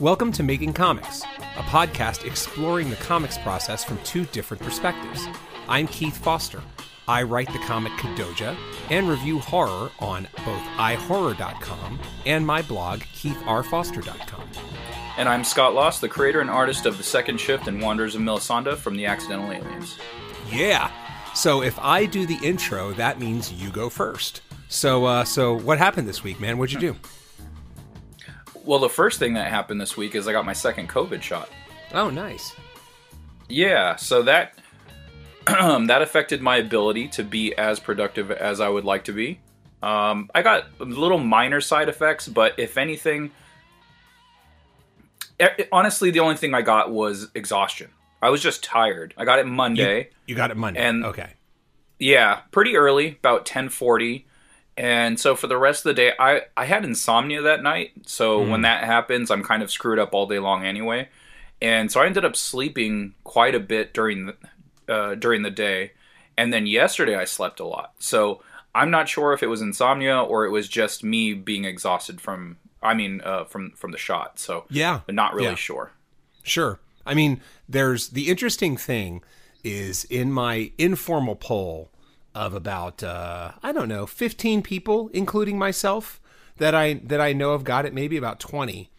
[0.00, 5.24] Welcome to Making Comics, a podcast exploring the comics process from two different perspectives.
[5.68, 6.60] I'm Keith Foster.
[7.06, 8.56] I write the comic Kadoja
[8.90, 14.48] and review horror on both ihorror.com and my blog keithrfoster.com.
[15.16, 18.20] And I'm Scott Loss, the creator and artist of The Second Shift and Wanderers of
[18.20, 19.96] Melisande from The Accidental Aliens.
[20.50, 20.90] Yeah.
[21.36, 24.40] So if I do the intro, that means you go first.
[24.66, 26.58] So uh so what happened this week, man?
[26.58, 26.96] What'd you do?
[28.64, 31.48] Well, the first thing that happened this week is I got my second COVID shot.
[31.92, 32.54] Oh, nice.
[33.48, 34.58] Yeah, so that
[35.46, 39.38] that affected my ability to be as productive as I would like to be.
[39.82, 43.32] Um, I got little minor side effects, but if anything,
[45.70, 47.90] honestly, the only thing I got was exhaustion.
[48.22, 49.12] I was just tired.
[49.18, 49.98] I got it Monday.
[49.98, 50.80] You, you got it Monday.
[50.80, 51.34] And- okay.
[51.98, 54.24] Yeah, pretty early, about 10:40.
[54.76, 57.92] And so for the rest of the day, I I had insomnia that night.
[58.06, 61.08] So when that happens, I'm kind of screwed up all day long anyway.
[61.62, 64.36] And so I ended up sleeping quite a bit during the
[64.92, 65.92] uh, during the day.
[66.36, 67.92] And then yesterday I slept a lot.
[68.00, 68.42] So
[68.74, 72.56] I'm not sure if it was insomnia or it was just me being exhausted from
[72.82, 74.40] I mean uh, from from the shot.
[74.40, 75.00] So Yeah.
[75.06, 75.54] but not really Yeah.
[75.54, 75.92] sure.
[76.42, 76.80] Sure.
[77.06, 79.22] I mean, there's the interesting thing
[79.62, 81.90] is in my informal poll
[82.34, 86.20] of about uh, I don't know, 15 people, including myself,
[86.58, 88.90] that I that I know have got it, maybe about 20.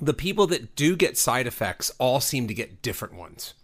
[0.00, 3.54] The people that do get side effects all seem to get different ones.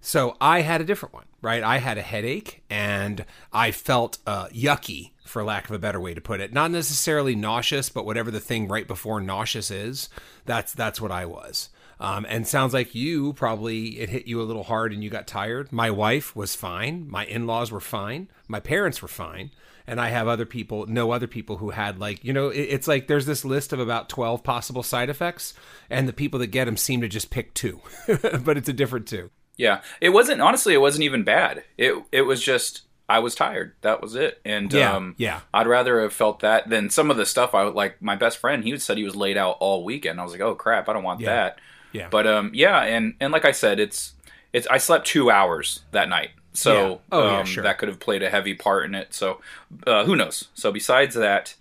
[0.00, 1.62] So I had a different one, right?
[1.62, 6.12] I had a headache and I felt uh, yucky, for lack of a better way
[6.12, 6.52] to put it.
[6.52, 10.10] Not necessarily nauseous, but whatever the thing right before nauseous is,
[10.44, 11.70] that's that's what I was.
[12.00, 15.26] Um, and sounds like you probably it hit you a little hard and you got
[15.26, 15.72] tired.
[15.72, 17.06] My wife was fine.
[17.08, 18.28] My in-laws were fine.
[18.48, 19.50] My parents were fine.
[19.86, 22.88] And I have other people, no other people who had like, you know, it, it's
[22.88, 25.52] like there's this list of about 12 possible side effects,
[25.90, 27.80] and the people that get them seem to just pick two,
[28.44, 29.30] but it's a different two.
[29.58, 30.72] Yeah, it wasn't honestly.
[30.74, 31.64] It wasn't even bad.
[31.76, 33.74] It it was just I was tired.
[33.82, 34.40] That was it.
[34.44, 35.40] And Yeah, um, yeah.
[35.52, 37.54] I'd rather have felt that than some of the stuff.
[37.54, 38.64] I would like my best friend.
[38.64, 40.18] He said he was laid out all weekend.
[40.18, 41.26] I was like, oh crap, I don't want Yeah.
[41.34, 41.58] that.
[41.94, 42.08] Yeah.
[42.10, 44.12] But um, yeah, and and like I said, it's
[44.52, 46.30] it's I slept two hours that night.
[46.52, 46.96] So Yeah.
[47.12, 47.64] Oh, yeah, um, sure.
[47.64, 49.14] that could have played a heavy part in it.
[49.14, 49.40] So
[49.86, 50.48] uh, who knows?
[50.54, 51.54] So besides that,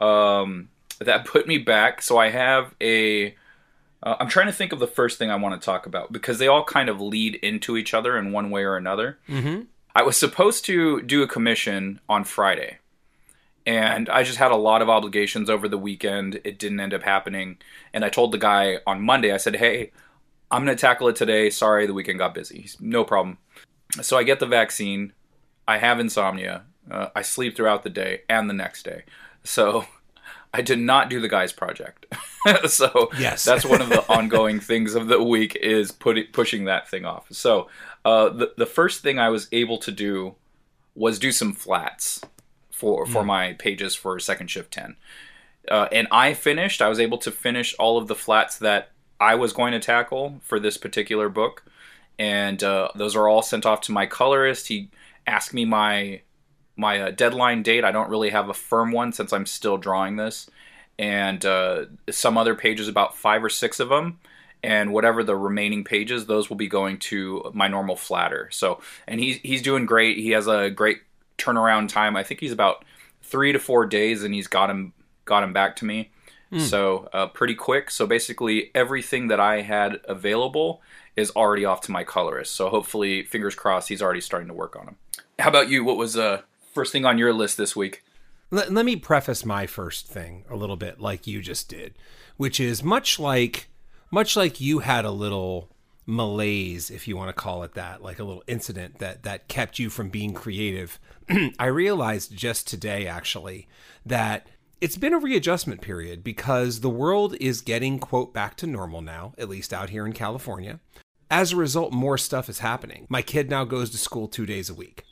[0.00, 0.68] um,
[1.00, 2.00] that put me back.
[2.00, 3.34] So I have a.
[4.02, 6.38] Uh, I'm trying to think of the first thing I want to talk about because
[6.38, 9.18] they all kind of lead into each other in one way or another.
[9.28, 9.62] Mm-hmm.
[9.94, 12.78] I was supposed to do a commission on Friday,
[13.70, 16.40] and I just had a lot of obligations over the weekend.
[16.44, 17.58] It didn't end up happening,
[17.92, 19.32] and I told the guy on Monday.
[19.32, 19.92] I said, "Hey,
[20.50, 21.50] I'm going to tackle it today.
[21.50, 22.62] Sorry, the weekend got busy.
[22.62, 23.38] He's, no problem."
[24.02, 25.12] So I get the vaccine.
[25.68, 26.64] I have insomnia.
[26.90, 29.04] Uh, I sleep throughout the day and the next day.
[29.44, 29.84] So
[30.54, 32.06] I did not do the guy's project.
[32.66, 33.44] so Yes.
[33.44, 37.26] that's one of the ongoing things of the week is putting pushing that thing off.
[37.30, 37.68] So
[38.04, 40.34] uh, the the first thing I was able to do
[40.96, 42.20] was do some flats
[42.80, 44.96] for for my pages for second shift 10
[45.70, 49.34] uh, and i finished i was able to finish all of the flats that i
[49.34, 51.64] was going to tackle for this particular book.
[52.18, 54.68] And uh, those are all sent off to my colorist.
[54.68, 54.90] He
[55.26, 56.22] asked me my
[56.76, 57.84] my uh, deadline date.
[57.84, 60.48] I don't really have a firm one since i'm still drawing this.
[60.98, 64.18] And uh, some other pages about five or six of them
[64.62, 68.48] and whatever the remaining pages those will be going to my normal flatter.
[68.50, 70.18] So and he's he's doing great.
[70.18, 70.98] He has a great
[71.40, 72.16] turnaround time.
[72.16, 72.84] I think he's about
[73.22, 74.92] three to four days and he's got him
[75.24, 76.10] got him back to me.
[76.58, 77.92] So uh, pretty quick.
[77.92, 80.82] So basically everything that i had available
[81.14, 82.56] is already off to my colorist.
[82.56, 84.96] So hopefully fingers crossed he's already starting to work on them
[85.40, 85.84] how about you?
[85.84, 86.42] What was uh
[86.72, 88.04] first thing on your list this week?
[88.50, 91.94] Let, let me preface my first thing a little bit like you just did,
[92.36, 93.68] which is much like
[94.10, 95.68] much like you had a little
[96.10, 99.78] malaise, if you want to call it that, like a little incident that that kept
[99.78, 100.98] you from being creative.
[101.58, 103.68] I realized just today actually
[104.04, 104.46] that
[104.80, 109.34] it's been a readjustment period because the world is getting quote back to normal now,
[109.38, 110.80] at least out here in California.
[111.30, 113.06] As a result, more stuff is happening.
[113.08, 115.04] My kid now goes to school 2 days a week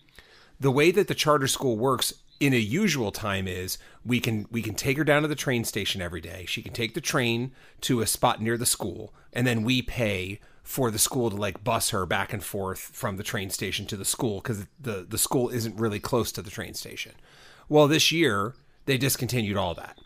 [0.61, 4.63] the way that the charter school works in a usual time is we can we
[4.63, 6.45] can take her down to the train station every day.
[6.47, 7.53] She can take the train
[7.83, 11.65] to a spot near the school and then we pay for the school to like
[11.65, 15.17] bus her back and forth from the train station to the school cuz the the
[15.17, 17.13] school isn't really close to the train station.
[17.71, 18.55] Well, this year
[18.85, 19.99] they discontinued all that.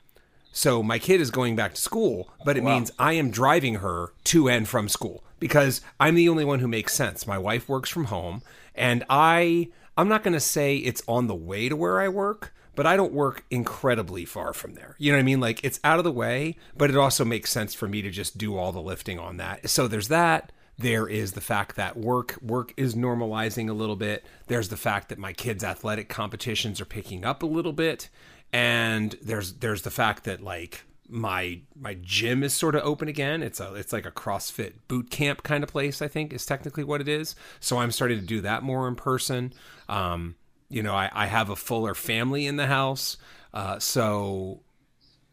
[0.52, 4.12] So my kid is going back to school, but it means I am driving her
[4.24, 7.26] to and from school because I'm the only one who makes sense.
[7.26, 8.42] My wife works from home
[8.76, 12.54] and I I'm not going to say it's on the way to where I work,
[12.74, 14.96] but I don't work incredibly far from there.
[14.98, 15.40] You know what I mean?
[15.40, 18.38] Like it's out of the way, but it also makes sense for me to just
[18.38, 19.68] do all the lifting on that.
[19.68, 20.52] So there's that.
[20.78, 24.24] There is the fact that work work is normalizing a little bit.
[24.46, 28.08] There's the fact that my kids' athletic competitions are picking up a little bit,
[28.52, 33.42] and there's there's the fact that like my my gym is sort of open again.
[33.42, 36.00] It's a it's like a CrossFit boot camp kind of place.
[36.00, 37.36] I think is technically what it is.
[37.60, 39.52] So I'm starting to do that more in person.
[39.90, 40.36] Um,
[40.72, 43.18] you know, I, I have a fuller family in the house.
[43.52, 44.60] Uh, so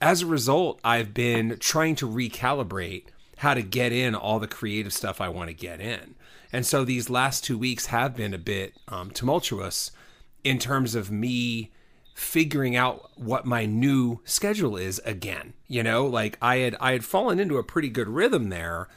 [0.02, 3.06] as a result, I've been trying to recalibrate
[3.38, 6.16] how to get in all the creative stuff I want to get in.
[6.52, 9.92] And so these last two weeks have been a bit um, tumultuous
[10.44, 11.72] in terms of me
[12.14, 15.54] figuring out what my new schedule is again.
[15.68, 18.90] You know, like I had I had fallen into a pretty good rhythm there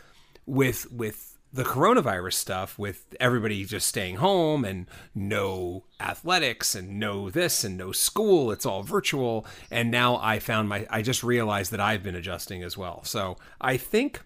[0.44, 7.28] with with the coronavirus stuff with everybody just staying home and no athletics and no
[7.28, 11.70] this and no school it's all virtual and now i found my i just realized
[11.70, 14.20] that i've been adjusting as well so i think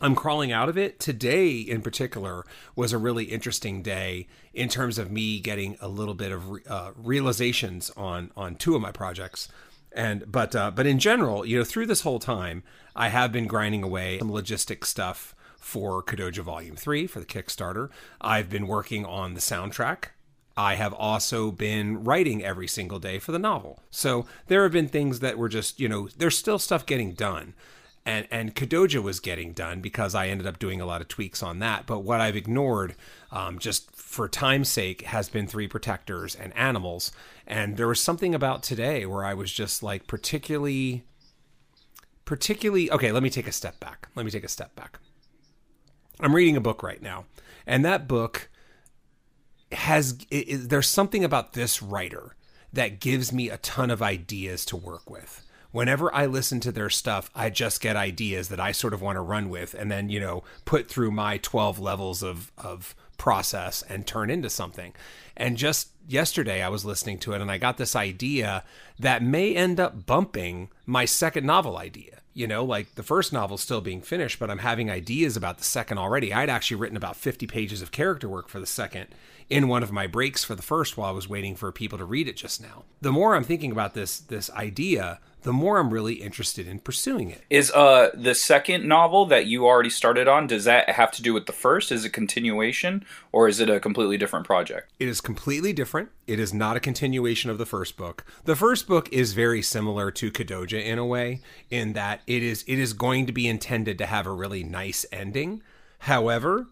[0.00, 1.00] I'm crawling out of it.
[1.00, 2.44] Today, in particular,
[2.76, 6.92] was a really interesting day in terms of me getting a little bit of uh,
[6.94, 9.48] realizations on on two of my projects.
[9.90, 12.62] And but uh, but in general, you know, through this whole time,
[12.94, 17.90] I have been grinding away some logistic stuff for Kadoja Volume 3 for the Kickstarter.
[18.20, 20.10] I've been working on the soundtrack.
[20.56, 23.80] I have also been writing every single day for the novel.
[23.90, 27.54] So there have been things that were just, you know, there's still stuff getting done.
[28.04, 31.42] And, and Kadoja was getting done because I ended up doing a lot of tweaks
[31.42, 31.86] on that.
[31.86, 32.96] But what I've ignored,
[33.30, 37.12] um, just for time's sake, has been Three Protectors and Animals.
[37.46, 41.04] And there was something about today where I was just like particularly,
[42.24, 44.08] particularly, okay, let me take a step back.
[44.14, 44.98] Let me take a step back
[46.20, 47.26] I'm reading a book right now,
[47.66, 48.48] and that book
[49.72, 52.34] has it, it, there's something about this writer
[52.72, 55.44] that gives me a ton of ideas to work with.
[55.70, 59.16] Whenever I listen to their stuff, I just get ideas that I sort of want
[59.16, 63.82] to run with and then, you know, put through my 12 levels of of process
[63.82, 64.94] and turn into something.
[65.36, 68.64] And just yesterday I was listening to it and I got this idea
[68.98, 73.56] that may end up bumping my second novel idea you know like the first novel
[73.56, 77.16] still being finished but i'm having ideas about the second already i'd actually written about
[77.16, 79.08] 50 pages of character work for the second
[79.50, 82.04] in one of my breaks for the first while i was waiting for people to
[82.04, 85.90] read it just now the more i'm thinking about this this idea the more I'm
[85.90, 87.44] really interested in pursuing it.
[87.48, 91.32] Is uh the second novel that you already started on does that have to do
[91.32, 91.92] with the first?
[91.92, 94.90] Is it continuation or is it a completely different project?
[94.98, 96.10] It is completely different.
[96.26, 98.24] It is not a continuation of the first book.
[98.44, 101.40] The first book is very similar to Kadoja in a way
[101.70, 105.06] in that it is it is going to be intended to have a really nice
[105.12, 105.62] ending.
[106.00, 106.66] However,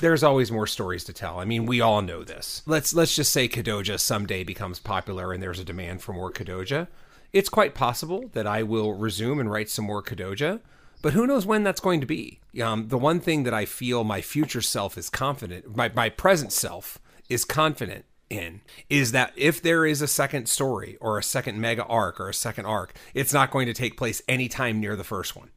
[0.00, 1.38] there's always more stories to tell.
[1.38, 2.62] I mean, we all know this.
[2.66, 6.88] Let's let's just say Kadoja someday becomes popular and there's a demand for more Kadoja
[7.32, 10.60] it's quite possible that I will resume and write some more Kadoja,
[11.02, 12.40] but who knows when that's going to be.
[12.62, 16.52] Um, the one thing that I feel my future self is confident, my, my present
[16.52, 16.98] self
[17.28, 21.84] is confident in, is that if there is a second story or a second mega
[21.84, 25.36] arc or a second arc, it's not going to take place anytime near the first
[25.36, 25.50] one.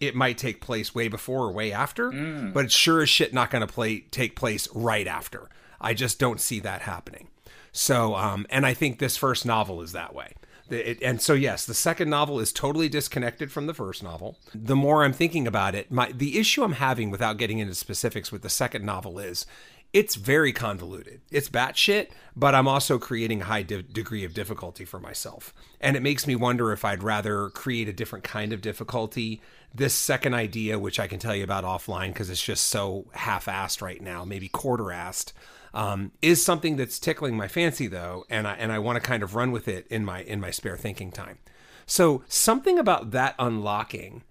[0.00, 2.52] It might take place way before or way after, mm.
[2.52, 5.48] but it's sure as shit not going to play take place right after.
[5.80, 7.28] I just don't see that happening.
[7.72, 10.34] So, um, and I think this first novel is that way.
[10.70, 14.38] It, and so yes, the second novel is totally disconnected from the first novel.
[14.54, 18.30] The more I'm thinking about it, my the issue I'm having without getting into specifics
[18.30, 19.46] with the second novel is
[19.92, 21.20] it's very convoluted.
[21.30, 25.52] It's batshit, but I'm also creating a high de- degree of difficulty for myself.
[25.80, 29.40] And it makes me wonder if I'd rather create a different kind of difficulty.
[29.74, 33.46] This second idea, which I can tell you about offline because it's just so half
[33.46, 35.32] assed right now, maybe quarter assed
[35.74, 39.22] um, is something that's tickling my fancy though, and I and I want to kind
[39.22, 41.38] of run with it in my in my spare thinking time.
[41.86, 44.22] So something about that unlocking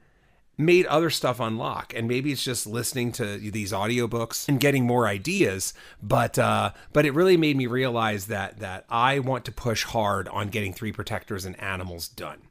[0.59, 5.07] made other stuff unlock and maybe it's just listening to these audiobooks and getting more
[5.07, 5.73] ideas
[6.03, 10.27] but uh but it really made me realize that that I want to push hard
[10.27, 12.41] on getting three protectors and animals done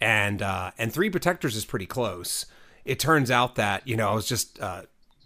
[0.00, 2.44] and uh and three protectors is pretty close
[2.84, 4.82] it turns out that you know I was just uh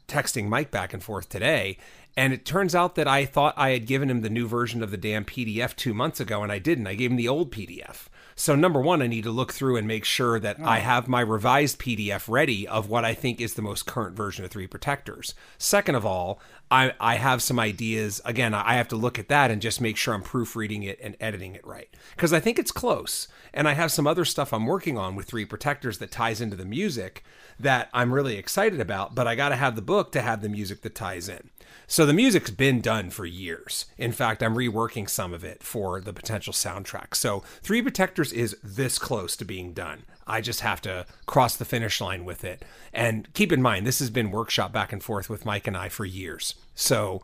[0.06, 1.78] texting Mike back and forth today
[2.14, 4.90] and it turns out that I thought I had given him the new version of
[4.90, 6.88] the damn PDF two months ago, and I didn't.
[6.88, 8.08] I gave him the old PDF.
[8.38, 10.64] So, number one, I need to look through and make sure that oh.
[10.64, 14.44] I have my revised PDF ready of what I think is the most current version
[14.44, 15.34] of Three Protectors.
[15.58, 16.40] Second of all,
[16.70, 18.20] I, I have some ideas.
[18.24, 21.16] Again, I have to look at that and just make sure I'm proofreading it and
[21.18, 21.88] editing it right.
[22.14, 23.26] Because I think it's close.
[23.52, 26.54] And I have some other stuff I'm working on with Three Protectors that ties into
[26.54, 27.24] the music
[27.58, 30.48] that I'm really excited about, but I got to have the book to have the
[30.48, 31.50] music that ties in.
[31.86, 33.86] So the music's been done for years.
[33.96, 37.14] In fact, I'm reworking some of it for the potential soundtrack.
[37.14, 40.04] So Three Protectors is this close to being done.
[40.26, 42.64] I just have to cross the finish line with it.
[42.92, 45.88] And keep in mind, this has been workshop back and forth with Mike and I
[45.88, 46.54] for years.
[46.74, 47.22] So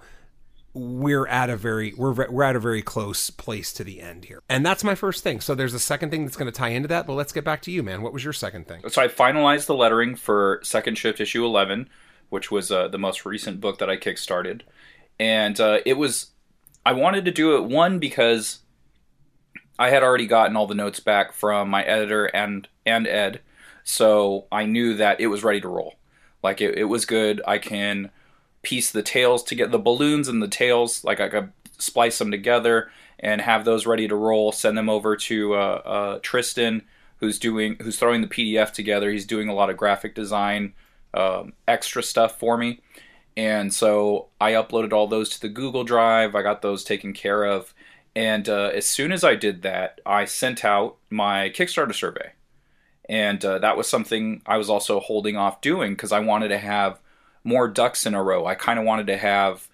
[0.74, 4.42] we're at a very we're we're at a very close place to the end here.
[4.48, 5.40] And that's my first thing.
[5.40, 7.62] So there's a second thing that's going to tie into that, but let's get back
[7.62, 8.02] to you, man.
[8.02, 8.82] What was your second thing?
[8.88, 11.88] So I finalized the lettering for Second Shift issue 11,
[12.28, 14.62] which was uh, the most recent book that I kickstarted.
[15.18, 16.30] And uh, it was
[16.86, 18.60] I wanted to do it one because
[19.78, 23.40] I had already gotten all the notes back from my editor and and Ed,
[23.82, 25.94] so I knew that it was ready to roll.
[26.42, 27.40] Like it, it was good.
[27.46, 28.10] I can
[28.62, 32.30] piece the tails to get the balloons and the tails, like I could splice them
[32.30, 34.52] together and have those ready to roll.
[34.52, 36.82] Send them over to uh, uh, Tristan,
[37.18, 39.10] who's doing who's throwing the PDF together.
[39.10, 40.74] He's doing a lot of graphic design,
[41.14, 42.80] um, extra stuff for me,
[43.36, 46.34] and so I uploaded all those to the Google Drive.
[46.34, 47.74] I got those taken care of,
[48.14, 52.32] and uh, as soon as I did that, I sent out my Kickstarter survey,
[53.08, 56.58] and uh, that was something I was also holding off doing because I wanted to
[56.58, 57.00] have
[57.42, 58.46] more ducks in a row.
[58.46, 59.68] I kind of wanted to have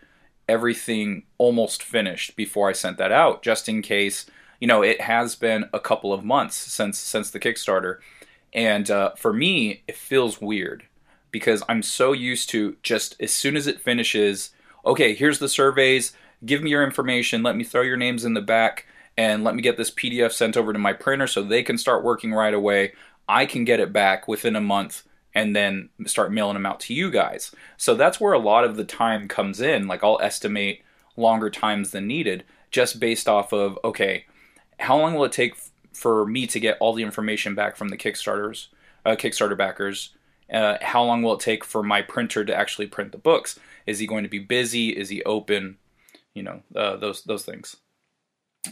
[0.49, 4.26] everything almost finished before I sent that out, just in case.
[4.61, 7.99] You know, it has been a couple of months since since the Kickstarter,
[8.52, 10.85] and uh, for me, it feels weird
[11.30, 14.50] because I'm so used to just as soon as it finishes,
[14.84, 16.12] okay, here's the surveys.
[16.44, 17.42] Give me your information.
[17.42, 20.56] Let me throw your names in the back, and let me get this PDF sent
[20.56, 22.92] over to my printer so they can start working right away.
[23.28, 26.94] I can get it back within a month and then start mailing them out to
[26.94, 27.52] you guys.
[27.76, 29.87] So that's where a lot of the time comes in.
[29.87, 30.82] Like I'll estimate
[31.16, 34.25] longer times than needed just based off of okay,
[34.78, 35.54] how long will it take
[35.92, 38.68] for me to get all the information back from the Kickstarters,
[39.04, 40.10] uh, Kickstarter backers?
[40.52, 43.59] Uh, how long will it take for my printer to actually print the books?
[43.87, 44.90] Is he going to be busy?
[44.90, 45.78] Is he open?
[46.35, 47.76] You know uh, those those things.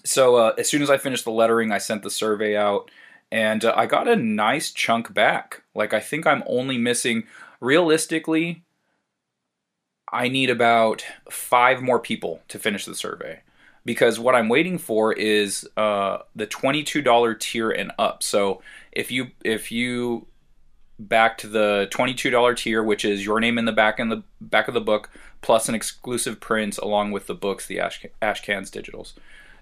[0.05, 2.91] So uh, as soon as I finished the lettering, I sent the survey out
[3.31, 5.63] and uh, I got a nice chunk back.
[5.75, 7.25] Like I think I'm only missing
[7.61, 8.65] realistically
[10.13, 13.41] I need about 5 more people to finish the survey
[13.85, 18.23] because what I'm waiting for is uh, the $22 tier and up.
[18.23, 20.27] So if you if you
[20.99, 24.67] back to the $22 tier which is your name in the back in the back
[24.67, 25.11] of the book
[25.43, 29.13] plus an exclusive print along with the books the ash, ash cans digitals.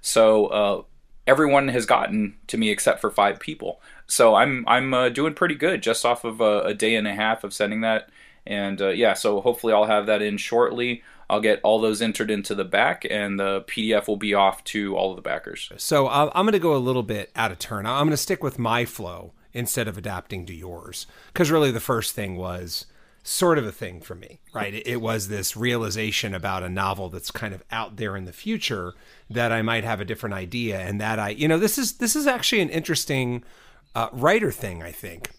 [0.00, 0.82] So uh,
[1.26, 3.80] everyone has gotten to me except for five people.
[4.06, 7.14] So I'm I'm uh, doing pretty good just off of a, a, day and a
[7.14, 8.08] half of sending that.
[8.46, 11.02] And uh, yeah, so hopefully I'll have that in shortly.
[11.28, 14.96] I'll get all those entered into the back, and the PDF will be off to
[14.96, 15.72] all of the backers.
[15.76, 17.84] So I'm going to go a little bit out of turn.
[17.84, 21.80] I'm going to stick with my flow instead of adapting to yours, because really the
[21.80, 22.86] first thing was
[23.22, 24.72] sort of a thing for me, right?
[24.86, 28.94] It, was this realization about a novel that's kind of out there in the future
[29.28, 32.14] that I might have a different idea, and that I, you know, this is this
[32.14, 33.42] is actually an interesting
[33.94, 34.82] uh, writer thing.
[34.82, 35.30] I think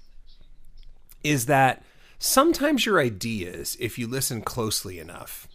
[1.23, 1.83] is that
[2.19, 5.47] sometimes your ideas, if you listen closely enough,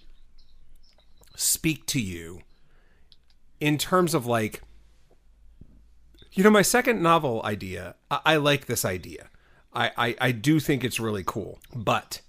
[1.37, 2.40] speak to you
[3.61, 4.61] in terms of like,
[6.33, 7.95] you know, my second novel idea.
[8.11, 9.29] I, I like this idea
[9.75, 12.21] I, I, I do think it's really cool, but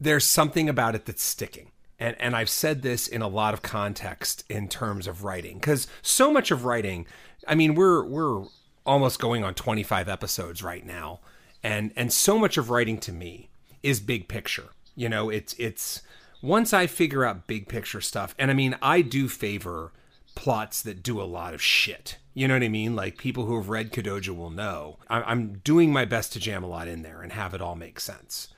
[0.00, 1.72] there's something about it that's sticking.
[1.98, 5.86] And, and I've said this in a lot of context in terms of writing, because
[6.02, 7.06] so much of writing,
[7.46, 8.44] I mean, we're we're
[8.86, 11.20] almost going on 25 episodes right now,
[11.62, 13.50] and and so much of writing to me
[13.82, 14.68] is big picture.
[14.96, 16.00] You know, it's it's
[16.40, 19.92] once I figure out big picture stuff, and I mean, I do favor
[20.34, 22.16] plots that do a lot of shit.
[22.34, 22.94] You know what I mean?
[22.94, 24.98] Like people who have read Kadoja will know.
[25.08, 27.98] I'm doing my best to jam a lot in there and have it all make
[27.98, 28.48] sense.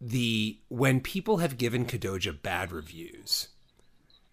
[0.00, 3.48] The when people have given Kadoja bad reviews,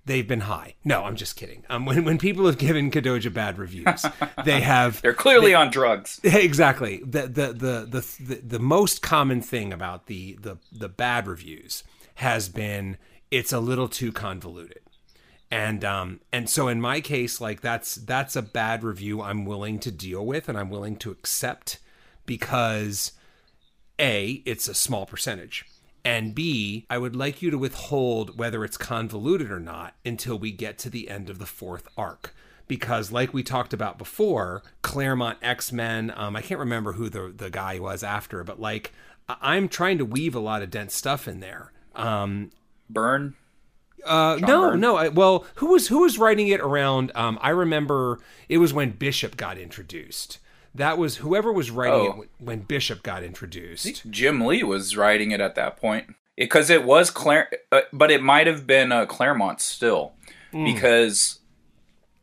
[0.06, 0.76] they've been high.
[0.84, 1.64] No, I'm just kidding.
[1.70, 4.06] Um, when when people have given Kadoja bad reviews,
[4.44, 6.20] they have they're clearly they, on drugs.
[6.24, 7.02] Exactly.
[7.06, 11.84] The, the the the the the most common thing about the the the bad reviews
[12.16, 12.98] has been
[13.30, 14.82] it's a little too convoluted
[15.52, 19.78] and um and so in my case like that's that's a bad review i'm willing
[19.78, 21.80] to deal with and i'm willing to accept
[22.26, 23.12] because
[24.00, 25.66] a it's a small percentage.
[26.04, 30.52] And b i would like you to withhold whether it's convoluted or not until we
[30.52, 32.34] get to the end of the fourth arc.
[32.68, 37.50] Because like we talked about before claremont x-men um, i can't remember who the, the
[37.50, 38.92] guy was after but like
[39.28, 41.72] i'm trying to weave a lot of dense stuff in there.
[41.94, 42.52] Um,
[42.90, 43.36] Byrne
[44.06, 44.96] uh, no, no.
[44.96, 47.12] I, well, who was who was writing it around?
[47.16, 50.40] Um, I remember it was when Bishop got introduced.
[50.74, 52.22] That was whoever was writing oh.
[52.24, 54.10] it when Bishop got introduced.
[54.10, 56.16] Jim Lee was writing it at that point.
[56.38, 60.14] because it, was Claire, uh, but it might have been uh, Claremont still,
[60.52, 60.64] Hmm.
[60.66, 61.40] because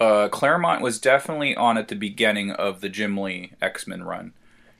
[0.00, 4.32] uh, Claremont was definitely on at the beginning of the Jim Lee X Men run.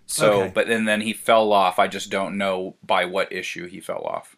[0.07, 0.53] So, Okay.
[0.55, 1.79] but then then he fell off.
[1.79, 4.37] I just don't know by what issue he fell off.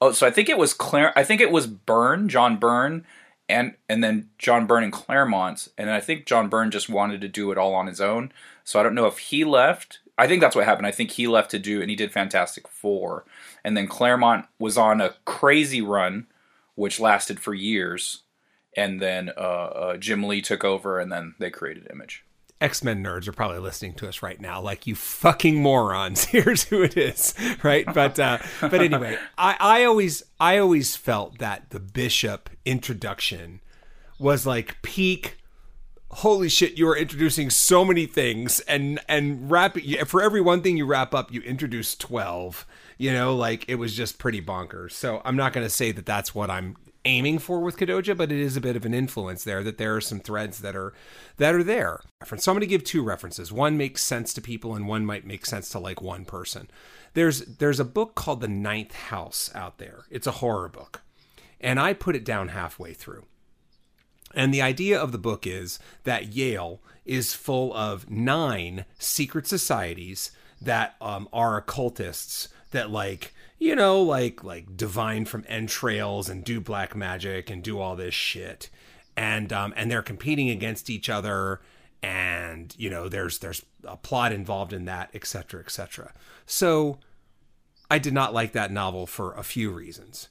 [0.00, 1.12] Oh, so I think it was Claire.
[1.16, 3.04] I think it was Byrne, John Byrne,
[3.48, 7.28] and and then John Byrne and Claremont, and I think John Byrne just wanted to
[7.28, 8.32] do it all on his own.
[8.62, 10.00] So I don't know if he left.
[10.16, 10.86] I think that's what happened.
[10.86, 13.24] I think he left to do, and he did Fantastic Four,
[13.64, 16.26] and then Claremont was on a crazy run,
[16.74, 18.22] which lasted for years,
[18.76, 22.24] and then uh, uh, Jim Lee took over, and then they created Image.
[22.60, 26.24] X Men nerds are probably listening to us right now, like you fucking morons.
[26.24, 27.86] Here's who it is, right?
[27.86, 33.60] But uh, but anyway, I, I always I always felt that the Bishop introduction
[34.18, 35.36] was like peak.
[36.10, 36.76] Holy shit!
[36.76, 41.14] You are introducing so many things, and and wrap for every one thing you wrap
[41.14, 42.66] up, you introduce twelve.
[42.96, 44.92] You know, like it was just pretty bonkers.
[44.92, 46.76] So I'm not going to say that that's what I'm
[47.08, 49.96] aiming for with Kadoja, but it is a bit of an influence there that there
[49.96, 50.92] are some threads that are
[51.38, 52.00] that are there.
[52.24, 53.50] So I'm going to give two references.
[53.50, 56.70] One makes sense to people, and one might make sense to like one person.
[57.14, 60.04] There's there's a book called The Ninth House out there.
[60.10, 61.00] It's a horror book,
[61.60, 63.24] and I put it down halfway through.
[64.34, 70.30] And the idea of the book is that Yale is full of nine secret societies
[70.60, 76.60] that um, are occultists that like you know like like divine from entrails and do
[76.60, 78.70] black magic and do all this shit
[79.16, 81.60] and um, and they're competing against each other
[82.02, 86.12] and you know there's there's a plot involved in that etc etc
[86.46, 86.98] so
[87.90, 90.28] i did not like that novel for a few reasons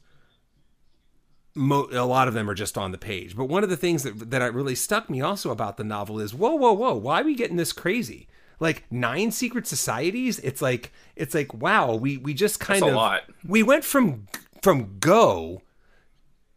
[1.53, 3.35] Mo- a lot of them are just on the page.
[3.35, 6.31] But one of the things that that really stuck me also about the novel is,
[6.31, 8.27] whoa, whoa, whoa, why are we getting this crazy?
[8.59, 10.39] Like nine secret societies?
[10.39, 13.21] It's like it's like wow, we we just kind That's a of lot.
[13.47, 14.27] we went from
[14.61, 15.61] from Go,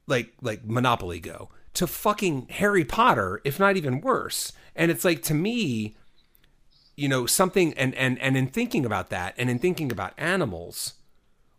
[0.07, 4.53] like like Monopoly Go, to fucking Harry Potter, if not even worse.
[4.75, 5.97] And it's like to me,
[6.97, 10.95] you know, something and and and in thinking about that, and in thinking about animals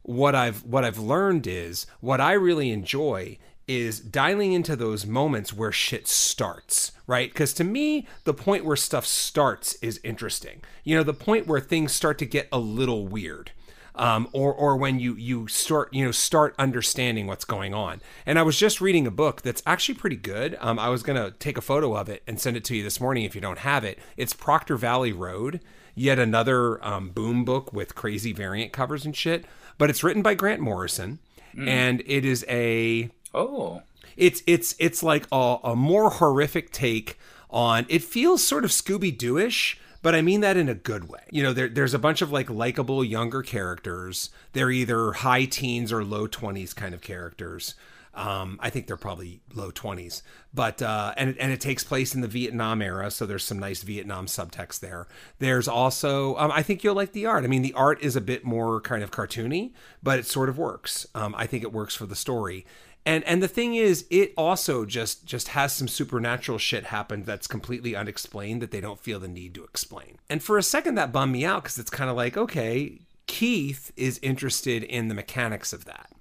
[0.03, 5.53] what I've what I've learned is what I really enjoy is dialing into those moments
[5.53, 7.31] where shit starts, right?
[7.31, 10.61] Because to me, the point where stuff starts is interesting.
[10.83, 13.51] You know, the point where things start to get a little weird.
[13.93, 18.01] Um, or, or when you you start you know start understanding what's going on.
[18.25, 20.57] And I was just reading a book that's actually pretty good.
[20.61, 23.01] Um, I was gonna take a photo of it and send it to you this
[23.01, 23.99] morning if you don't have it.
[24.15, 25.59] It's Proctor Valley Road,
[25.93, 29.43] yet another um, boom book with crazy variant covers and shit
[29.81, 31.17] but it's written by Grant Morrison,
[31.57, 33.83] and it is a Oh,
[34.17, 37.17] it's it's it's like a, a more horrific take
[37.49, 37.85] on.
[37.89, 41.21] It feels sort of Scooby Dooish, but I mean that in a good way.
[41.31, 44.29] You know, there, there's a bunch of like likable younger characters.
[44.53, 47.75] They're either high teens or low twenties kind of characters.
[48.13, 50.21] Um, I think they're probably low twenties,
[50.53, 53.83] but uh, and and it takes place in the Vietnam era, so there's some nice
[53.83, 55.07] Vietnam subtext there.
[55.39, 57.45] There's also, um, I think you'll like the art.
[57.45, 59.71] I mean, the art is a bit more kind of cartoony,
[60.03, 61.07] but it sort of works.
[61.15, 62.65] Um, I think it works for the story.
[63.05, 67.47] And and the thing is, it also just just has some supernatural shit happen that's
[67.47, 70.19] completely unexplained that they don't feel the need to explain.
[70.29, 73.91] And for a second, that bummed me out because it's kind of like, okay, Keith
[73.97, 76.11] is interested in the mechanics of that,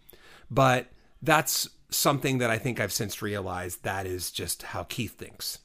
[0.51, 0.87] but
[1.21, 5.59] that's something that I think I've since realized that is just how Keith thinks.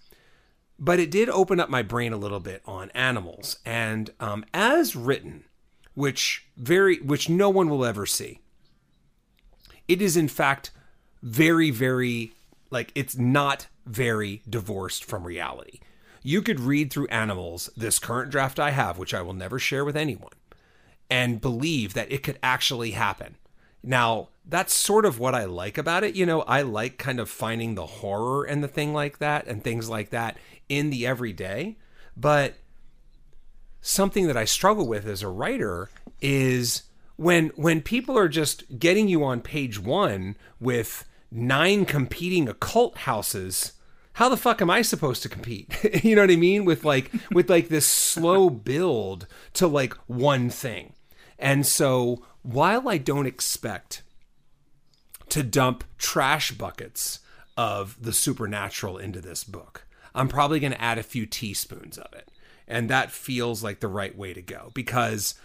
[0.78, 4.97] But it did open up my brain a little bit on animals, and um, as
[4.97, 5.45] written,
[5.93, 8.41] which very which no one will ever see.
[9.88, 10.71] It is in fact
[11.21, 12.34] very very
[12.69, 15.80] like it's not very divorced from reality.
[16.23, 19.86] You could read through animals, this current draft I have, which I will never share
[19.86, 20.34] with anyone,
[21.10, 23.36] and believe that it could actually happen.
[23.84, 26.15] Now, that's sort of what I like about it.
[26.15, 29.63] You know, I like kind of finding the horror and the thing like that and
[29.63, 31.78] things like that in the everyday.
[32.17, 32.56] But
[33.82, 35.89] something that I struggle with as a writer
[36.21, 36.84] is
[37.15, 43.73] when when people are just getting you on page 1 with nine competing occult houses
[44.15, 45.78] how the fuck am I supposed to compete?
[46.04, 46.63] you know what I mean?
[46.63, 50.93] With like with like this slow build to like one thing.
[51.38, 54.04] And so while I don't expect
[55.30, 57.19] to dump trash buckets
[57.58, 62.13] of the supernatural into this book, I'm probably going to add a few teaspoons of
[62.13, 62.32] it.
[62.69, 65.36] And that feels like the right way to go because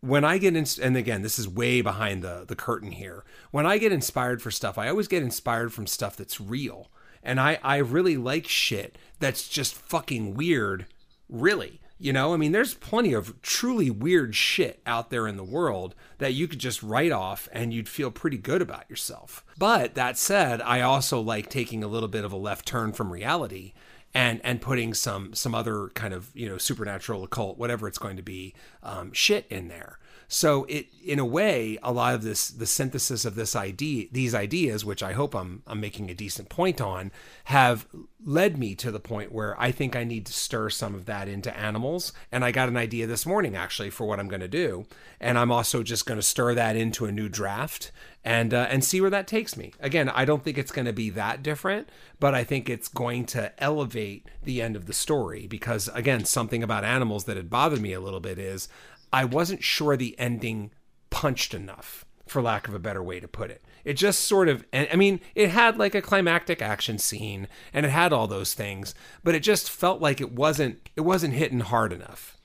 [0.00, 3.24] when I get in, and again, this is way behind the, the curtain here.
[3.50, 6.90] When I get inspired for stuff, I always get inspired from stuff that's real.
[7.22, 10.86] And I, I really like shit that's just fucking weird,
[11.28, 11.80] really.
[12.00, 15.96] You know, I mean, there's plenty of truly weird shit out there in the world
[16.18, 19.44] that you could just write off and you'd feel pretty good about yourself.
[19.58, 23.12] But that said, I also like taking a little bit of a left turn from
[23.12, 23.72] reality
[24.14, 28.16] and and putting some some other kind of you know supernatural occult whatever it's going
[28.16, 32.48] to be um, shit in there so it in a way a lot of this
[32.48, 36.48] the synthesis of this idea these ideas which i hope i'm i'm making a decent
[36.50, 37.10] point on
[37.44, 37.86] have
[38.24, 41.28] led me to the point where i think i need to stir some of that
[41.28, 42.12] into animals.
[42.32, 44.86] And i got an idea this morning actually for what i'm going to do.
[45.20, 47.90] And i'm also just going to stir that into a new draft
[48.24, 49.72] and uh, and see where that takes me.
[49.80, 51.88] Again i don't think it's going to be that different
[52.20, 56.62] but i think it's going to elevate the end of the story because again something
[56.62, 58.68] about animals that had bothered me a little bit is
[59.12, 60.70] I wasn't sure the ending
[61.10, 63.62] punched enough, for lack of a better way to put it.
[63.84, 67.90] It just sort of, I mean, it had like a climactic action scene and it
[67.90, 68.94] had all those things,
[69.24, 72.36] but it just felt like it wasn't, it wasn't hitting hard enough.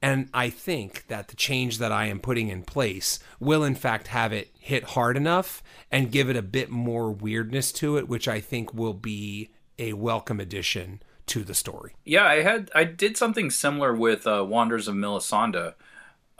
[0.00, 4.08] And I think that the change that I am putting in place will, in fact,
[4.08, 8.28] have it hit hard enough and give it a bit more weirdness to it, which
[8.28, 11.94] I think will be a welcome addition to the story.
[12.04, 15.72] Yeah, I had I did something similar with uh, Wanderers of Melisande,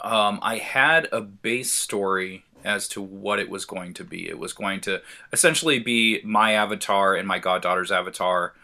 [0.01, 4.29] um, I had a base story as to what it was going to be.
[4.29, 5.03] It was going to
[5.33, 8.55] essentially be my avatar and my goddaughter's avatar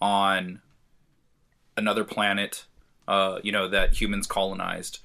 [0.00, 0.60] on
[1.76, 2.64] another planet,
[3.06, 5.00] uh, you know, that humans colonized.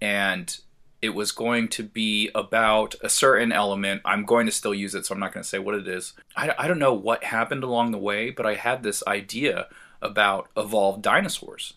[0.00, 0.56] And
[1.02, 4.02] it was going to be about a certain element.
[4.04, 6.12] I'm going to still use it, so I'm not going to say what it is.
[6.36, 9.68] I, I don't know what happened along the way, but I had this idea
[10.00, 11.74] about evolved dinosaurs.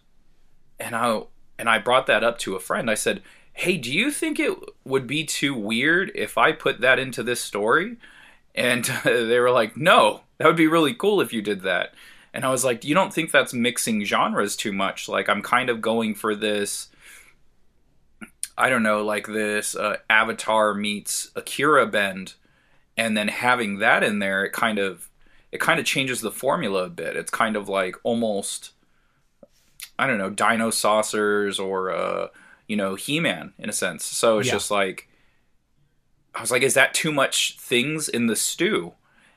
[0.79, 1.21] And I
[1.59, 2.89] and I brought that up to a friend.
[2.89, 3.21] I said,
[3.53, 7.41] hey, do you think it would be too weird if I put that into this
[7.41, 7.97] story?
[8.55, 11.93] And they were like, no, that would be really cool if you did that.
[12.33, 15.09] And I was like, you don't think that's mixing genres too much?
[15.09, 16.87] Like, I'm kind of going for this,
[18.57, 22.35] I don't know, like this uh, Avatar meets Akira bend.
[22.95, 25.09] And then having that in there, it kind of
[25.51, 27.17] it kind of changes the formula a bit.
[27.17, 28.71] It's kind of like almost
[29.97, 32.27] I don't know, Dinosaucers or uh,
[32.71, 34.05] you know, He Man in a sense.
[34.05, 34.53] So it's yeah.
[34.53, 35.09] just like
[36.33, 38.93] I was like, is that too much things in the stew?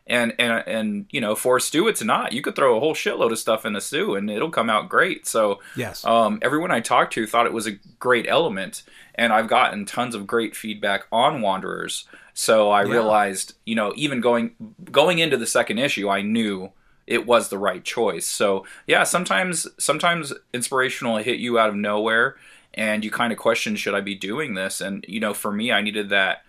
[0.06, 2.32] And and and you know, for a stew, it's not.
[2.32, 4.88] You could throw a whole shitload of stuff in a stew, and it'll come out
[4.88, 5.26] great.
[5.26, 8.84] So yes, um, everyone I talked to thought it was a great element,
[9.16, 12.06] and I've gotten tons of great feedback on Wanderers.
[12.34, 12.92] So I yeah.
[12.92, 14.52] realized, you know, even going
[14.92, 16.70] going into the second issue, I knew
[17.08, 18.26] it was the right choice.
[18.26, 22.36] So yeah, sometimes sometimes inspirational hit you out of nowhere
[22.74, 24.80] and you kind of question should I be doing this?
[24.80, 26.44] And you know, for me, I needed that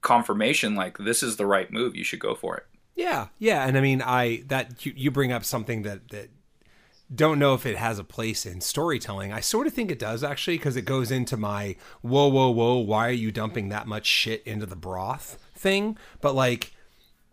[0.00, 1.96] confirmation like this is the right move.
[1.96, 2.66] You should go for it.
[2.94, 6.30] Yeah, yeah, and I mean, I that you, you bring up something that that
[7.14, 9.32] don't know if it has a place in storytelling.
[9.32, 12.78] I sort of think it does actually because it goes into my whoa, whoa, whoa,
[12.78, 15.96] why are you dumping that much shit into the broth thing?
[16.20, 16.72] But like,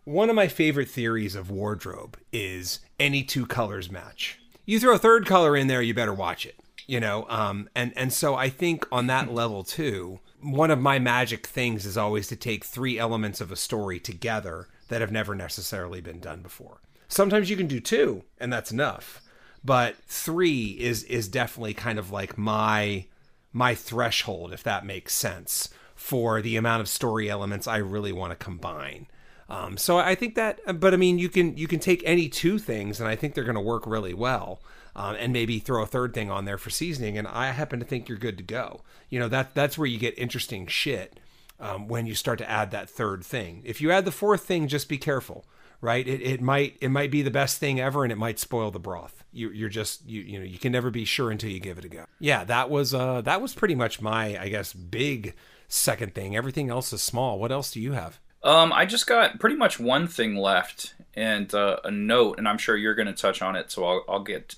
[0.04, 4.38] one of my favorite theories of wardrobe is any two colors match.
[4.66, 6.56] You throw a third color in there, you better watch it
[6.90, 10.98] you know um, and and so i think on that level too one of my
[10.98, 15.34] magic things is always to take three elements of a story together that have never
[15.34, 16.80] necessarily been done before.
[17.08, 19.22] Sometimes you can do two and that's enough
[19.62, 23.04] but three is is definitely kind of like my
[23.52, 28.30] my threshold if that makes sense for the amount of story elements i really want
[28.30, 29.06] to combine.
[29.48, 32.58] Um, so i think that but i mean you can you can take any two
[32.58, 34.62] things and i think they're going to work really well
[34.94, 37.18] um, and maybe throw a third thing on there for seasoning.
[37.18, 38.82] And I happen to think you're good to go.
[39.08, 41.18] You know that that's where you get interesting shit
[41.58, 43.62] um, when you start to add that third thing.
[43.64, 45.44] If you add the fourth thing, just be careful,
[45.80, 46.06] right?
[46.06, 48.78] It, it might it might be the best thing ever, and it might spoil the
[48.78, 49.24] broth.
[49.32, 51.84] You, you're just you you know you can never be sure until you give it
[51.84, 52.04] a go.
[52.18, 55.34] Yeah, that was uh that was pretty much my I guess big
[55.68, 56.36] second thing.
[56.36, 57.38] Everything else is small.
[57.38, 58.18] What else do you have?
[58.42, 62.58] Um, I just got pretty much one thing left and uh, a note, and I'm
[62.58, 64.54] sure you're going to touch on it, so I'll, I'll get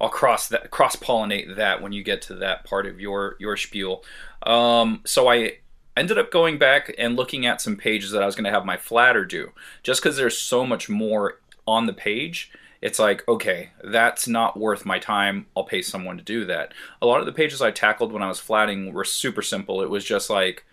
[0.00, 3.56] I'll cross that cross pollinate that when you get to that part of your your
[3.56, 4.04] spiel.
[4.44, 5.58] Um, so I
[5.96, 8.64] ended up going back and looking at some pages that I was going to have
[8.64, 12.52] my flatter do, just because there's so much more on the page.
[12.80, 15.46] It's like, okay, that's not worth my time.
[15.56, 16.72] I'll pay someone to do that.
[17.02, 19.82] A lot of the pages I tackled when I was flatting were super simple.
[19.82, 20.64] It was just like,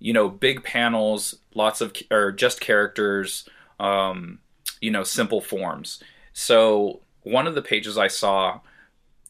[0.00, 3.48] you know, big panels, lots of, or just characters,
[3.78, 4.40] um,
[4.80, 6.02] you know, simple forms.
[6.32, 8.60] So one of the pages I saw,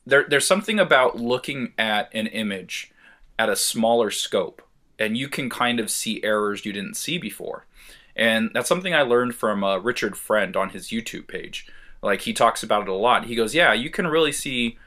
[0.05, 2.93] there, there's something about looking at an image
[3.39, 4.61] at a smaller scope,
[4.99, 7.65] and you can kind of see errors you didn't see before.
[8.15, 11.67] And that's something I learned from uh, Richard Friend on his YouTube page.
[12.03, 13.25] Like he talks about it a lot.
[13.25, 14.79] He goes, "Yeah, you can really see,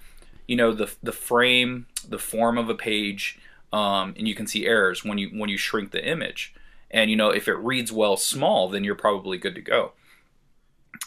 [0.48, 3.40] you know the the frame, the form of a page,
[3.74, 6.54] um, and you can see errors when you when you shrink the image.
[6.92, 9.94] And you know if it reads well small, then you're probably good to go.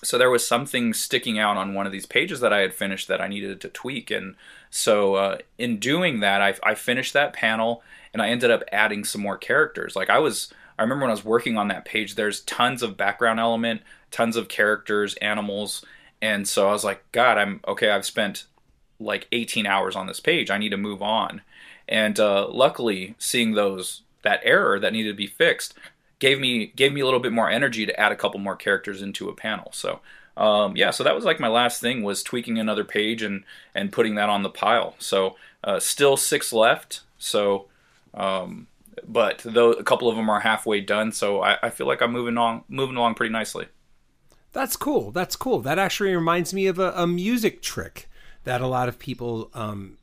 [0.05, 3.07] So there was something sticking out on one of these pages that I had finished
[3.09, 4.35] that I needed to tweak, and
[4.70, 9.05] so uh, in doing that, I, I finished that panel and I ended up adding
[9.05, 9.94] some more characters.
[9.94, 12.96] Like I was, I remember when I was working on that page, there's tons of
[12.96, 15.85] background element, tons of characters, animals,
[16.22, 17.90] and so I was like, God, I'm okay.
[17.90, 18.46] I've spent
[19.00, 20.50] like 18 hours on this page.
[20.50, 21.42] I need to move on.
[21.88, 25.74] And uh, luckily, seeing those that error that needed to be fixed
[26.22, 29.02] gave me gave me a little bit more energy to add a couple more characters
[29.02, 29.70] into a panel.
[29.72, 29.98] So
[30.37, 33.42] um, yeah, so that was like my last thing was tweaking another page and
[33.74, 34.94] and putting that on the pile.
[35.00, 37.00] So uh, still six left.
[37.18, 37.66] So
[38.14, 38.68] um,
[39.06, 42.12] but though a couple of them are halfway done, so I, I feel like I'm
[42.12, 43.66] moving on moving along pretty nicely.
[44.52, 45.11] That's cool.
[45.11, 45.58] That's cool.
[45.61, 48.08] That actually reminds me of a, a music trick
[48.44, 49.96] that a lot of people, um,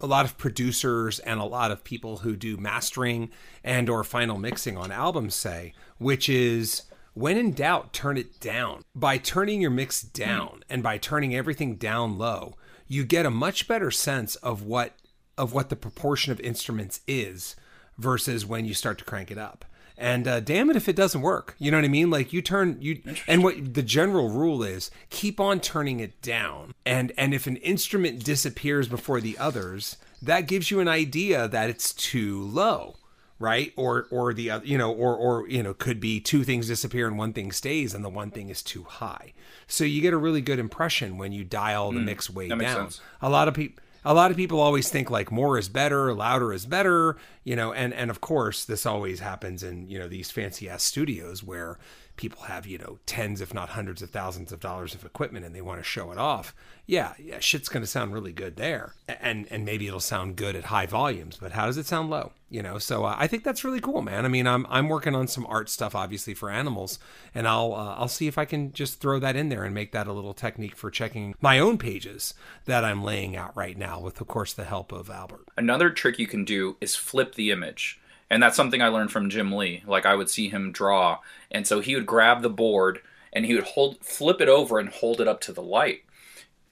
[0.00, 3.30] a lot of producers, and a lot of people who do mastering
[3.64, 6.82] and or final mixing on albums say, which is
[7.14, 8.82] when in doubt, turn it down.
[8.94, 12.56] By turning your mix down and by turning everything down low,
[12.86, 14.92] you get a much better sense of what
[15.38, 17.56] of what the proportion of instruments is
[17.98, 19.64] versus when you start to crank it up
[19.98, 21.54] and uh, damn it if it doesn't work.
[21.58, 22.10] You know what i mean?
[22.10, 26.74] Like you turn you and what the general rule is keep on turning it down.
[26.84, 31.70] And and if an instrument disappears before the others that gives you an idea that
[31.70, 32.96] it's too low
[33.38, 33.72] right?
[33.76, 37.06] Or or the other you know or or you know could be two things disappear
[37.06, 39.32] and one thing stays and the one thing is too high.
[39.66, 42.60] So you get a really good impression when you dial the mix way down.
[42.60, 43.00] sense.
[43.20, 46.52] a lot of people a lot of people always think like more is better, louder
[46.52, 50.30] is better, you know, and and of course this always happens in, you know, these
[50.30, 51.76] fancy ass studios where
[52.16, 55.54] people have, you know, tens if not hundreds of thousands of dollars of equipment and
[55.54, 56.54] they want to show it off.
[56.86, 58.94] Yeah, yeah, shit's going to sound really good there.
[59.08, 62.32] And and maybe it'll sound good at high volumes, but how does it sound low?
[62.48, 64.24] You know, so uh, I think that's really cool, man.
[64.24, 66.98] I mean, I'm I'm working on some art stuff obviously for animals
[67.34, 69.92] and I'll uh, I'll see if I can just throw that in there and make
[69.92, 72.34] that a little technique for checking my own pages
[72.66, 75.46] that I'm laying out right now with of course the help of Albert.
[75.56, 78.00] Another trick you can do is flip the image.
[78.30, 79.82] And that's something I learned from Jim Lee.
[79.86, 83.00] Like I would see him draw, and so he would grab the board
[83.32, 86.02] and he would hold flip it over and hold it up to the light.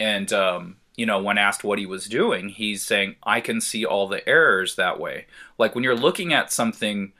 [0.00, 3.84] And um, you know, when asked what he was doing, he's saying, "I can see
[3.84, 5.26] all the errors that way."
[5.58, 7.12] Like when you're looking at something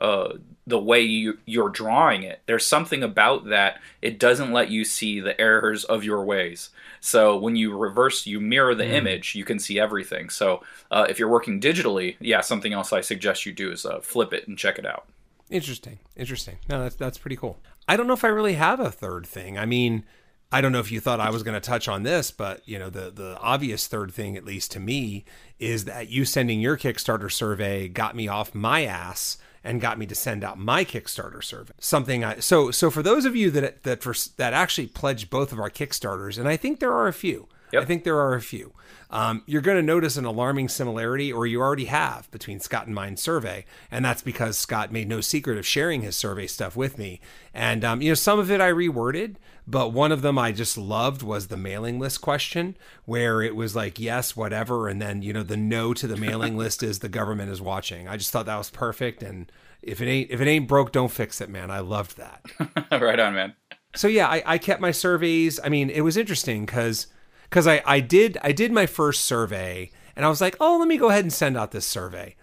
[0.00, 0.34] uh,
[0.66, 2.40] the way you, you're drawing it.
[2.46, 3.80] There's something about that.
[4.02, 6.70] It doesn't let you see the errors of your ways.
[7.00, 10.28] So when you reverse, you mirror the image, you can see everything.
[10.30, 14.00] So uh, if you're working digitally, yeah, something else I suggest you do is uh,
[14.00, 15.06] flip it and check it out.
[15.50, 15.98] Interesting.
[16.16, 16.58] Interesting.
[16.68, 17.58] No, that's that's pretty cool.
[17.86, 19.56] I don't know if I really have a third thing.
[19.56, 20.04] I mean,
[20.52, 22.78] I don't know if you thought I was going to touch on this, but you
[22.78, 25.24] know, the the obvious third thing, at least to me,
[25.58, 30.06] is that you sending your Kickstarter survey got me off my ass and got me
[30.06, 31.74] to send out my Kickstarter survey.
[31.78, 35.52] Something I so so for those of you that that for, that actually pledged both
[35.52, 37.48] of our Kickstarters, and I think there are a few.
[37.72, 37.82] Yep.
[37.82, 38.72] I think there are a few.
[39.10, 42.94] Um, you're going to notice an alarming similarity, or you already have, between Scott and
[42.94, 46.96] mine's survey, and that's because Scott made no secret of sharing his survey stuff with
[46.96, 47.20] me.
[47.52, 49.36] And um, you know, some of it I reworded,
[49.68, 53.76] but one of them I just loved was the mailing list question, where it was
[53.76, 57.08] like yes, whatever, and then you know the no to the mailing list is the
[57.08, 58.08] government is watching.
[58.08, 59.52] I just thought that was perfect, and
[59.82, 61.70] if it ain't if it ain't broke, don't fix it, man.
[61.70, 62.46] I loved that.
[62.90, 63.54] right on, man.
[63.94, 65.60] so yeah, I, I kept my surveys.
[65.62, 67.08] I mean, it was interesting because
[67.42, 70.88] because I, I did I did my first survey and I was like, oh, let
[70.88, 72.36] me go ahead and send out this survey.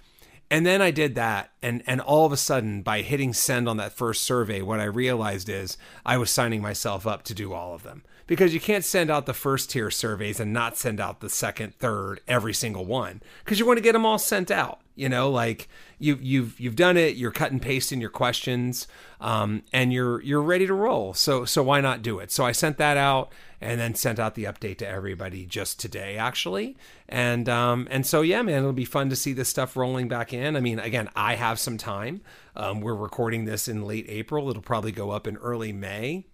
[0.51, 3.77] And then I did that, and and all of a sudden, by hitting send on
[3.77, 7.73] that first survey, what I realized is I was signing myself up to do all
[7.73, 11.19] of them because you can't send out the first tier surveys and not send out
[11.19, 14.81] the second, third, every single one because you want to get them all sent out.
[14.95, 15.67] You know, like
[15.99, 18.87] you you've you've done it, you're cut and pasting your questions,
[19.19, 21.13] um, and you're you're ready to roll.
[21.13, 22.31] So so why not do it?
[22.31, 23.31] So I sent that out
[23.61, 26.77] and then sent out the update to everybody just today actually.
[27.07, 30.33] And um and so yeah man it'll be fun to see this stuff rolling back
[30.33, 30.55] in.
[30.55, 32.21] I mean again i have some time.
[32.55, 34.49] Um, we're recording this in late april.
[34.49, 36.25] It'll probably go up in early may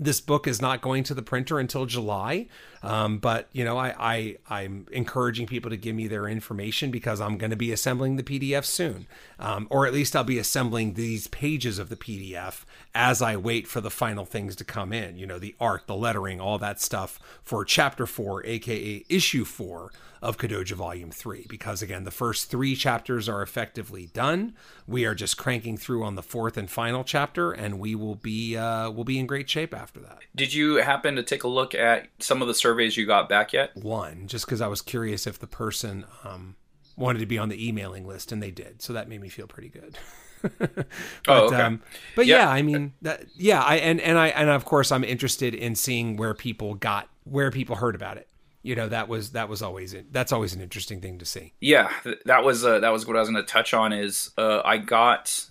[0.00, 2.46] this book is not going to the printer until July,
[2.82, 7.20] um, but you know I, I I'm encouraging people to give me their information because
[7.20, 9.06] I'm going to be assembling the PDF soon,
[9.38, 13.68] um, or at least I'll be assembling these pages of the PDF as I wait
[13.68, 15.18] for the final things to come in.
[15.18, 19.92] You know the art, the lettering, all that stuff for Chapter Four, aka Issue Four
[20.22, 24.54] of Kadoja Volume 3 because, again, the first three chapters are effectively done.
[24.86, 28.56] We are just cranking through on the fourth and final chapter, and we will be
[28.56, 30.18] uh, we'll be in great shape after that.
[30.34, 33.52] Did you happen to take a look at some of the surveys you got back
[33.52, 33.76] yet?
[33.76, 36.56] One, just because I was curious if the person um,
[36.96, 38.82] wanted to be on the emailing list, and they did.
[38.82, 39.98] So that made me feel pretty good.
[40.58, 40.86] but,
[41.28, 41.56] oh, okay.
[41.56, 41.82] Um,
[42.16, 42.38] but yeah.
[42.38, 45.74] yeah, I mean, that, yeah, I and and I and of course I'm interested in
[45.74, 48.28] seeing where people got where people heard about it.
[48.62, 51.54] You know, that was that was always that's always an interesting thing to see.
[51.60, 51.90] Yeah,
[52.26, 53.92] that was uh, that was what I was going to touch on.
[53.92, 55.46] Is uh, I got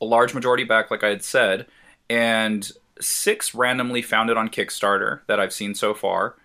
[0.00, 1.66] a large majority back, like I had said,
[2.08, 2.70] and
[3.00, 6.36] six randomly found it on Kickstarter that I've seen so far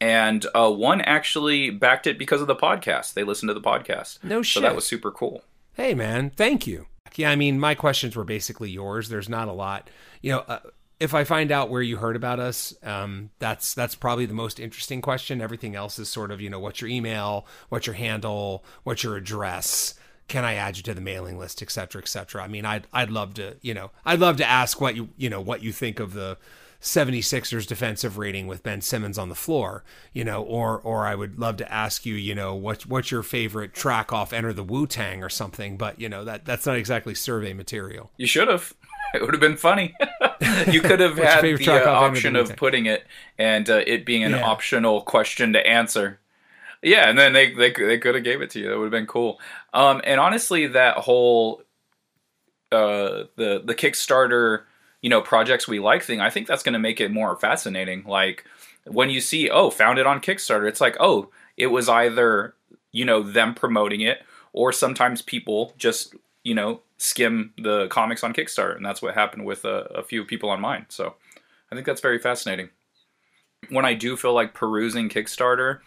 [0.00, 3.14] and uh, one actually backed it because of the podcast.
[3.14, 4.22] They listened to the podcast.
[4.22, 4.54] No shit.
[4.54, 5.42] So that was super cool.
[5.74, 6.86] Hey, man, thank you.
[7.14, 9.08] Yeah, I mean, my questions were basically yours.
[9.08, 9.88] There's not a lot,
[10.20, 10.60] you know.
[11.00, 14.60] If I find out where you heard about us, um, that's that's probably the most
[14.60, 15.40] interesting question.
[15.40, 19.16] Everything else is sort of, you know, what's your email, what's your handle, what's your
[19.16, 19.94] address,
[20.28, 22.42] can I add you to the mailing list, et cetera, et cetera.
[22.42, 25.28] I mean, I'd I'd love to, you know, I'd love to ask what you you
[25.28, 26.38] know what you think of the
[26.80, 31.38] 76ers defensive rating with Ben Simmons on the floor, you know, or or I would
[31.38, 34.86] love to ask you, you know, what what's your favorite track off Enter the Wu
[34.86, 38.10] Tang or something, but you know that that's not exactly survey material.
[38.16, 38.74] You should have.
[39.20, 39.94] It would have been funny.
[40.70, 43.06] you could have had the uh, option of putting it
[43.38, 44.42] and uh, it being an yeah.
[44.44, 46.18] optional question to answer.
[46.82, 48.68] Yeah, and then they they they could have gave it to you.
[48.68, 49.40] That would have been cool.
[49.72, 51.62] Um, and honestly, that whole
[52.72, 54.64] uh, the the Kickstarter
[55.04, 58.02] you know projects we like thing i think that's going to make it more fascinating
[58.06, 58.46] like
[58.86, 62.54] when you see oh found it on kickstarter it's like oh it was either
[62.90, 64.22] you know them promoting it
[64.54, 69.44] or sometimes people just you know skim the comics on kickstarter and that's what happened
[69.44, 71.14] with a, a few people on mine so
[71.72, 72.68] i think that's very fascinating
[73.70, 75.80] when i do feel like perusing kickstarter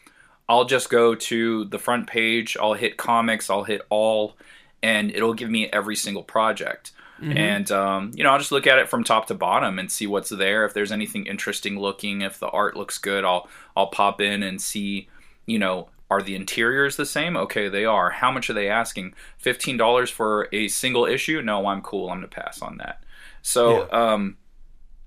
[0.50, 4.36] i'll just go to the front page i'll hit comics i'll hit all
[4.84, 6.92] and it'll give me every single project
[7.22, 7.38] Mm-hmm.
[7.38, 10.08] And um, you know, I'll just look at it from top to bottom and see
[10.08, 10.66] what's there.
[10.66, 14.62] If there's anything interesting looking, if the art looks good, I'll I'll pop in and
[14.62, 15.10] see.
[15.46, 17.36] You know, are the interiors the same?
[17.36, 18.10] Okay, they are.
[18.10, 19.14] How much are they asking?
[19.38, 21.42] Fifteen dollars for a single issue?
[21.42, 22.10] No, I'm cool.
[22.10, 23.04] I'm gonna pass on that.
[23.42, 24.14] So, yeah.
[24.14, 24.38] um,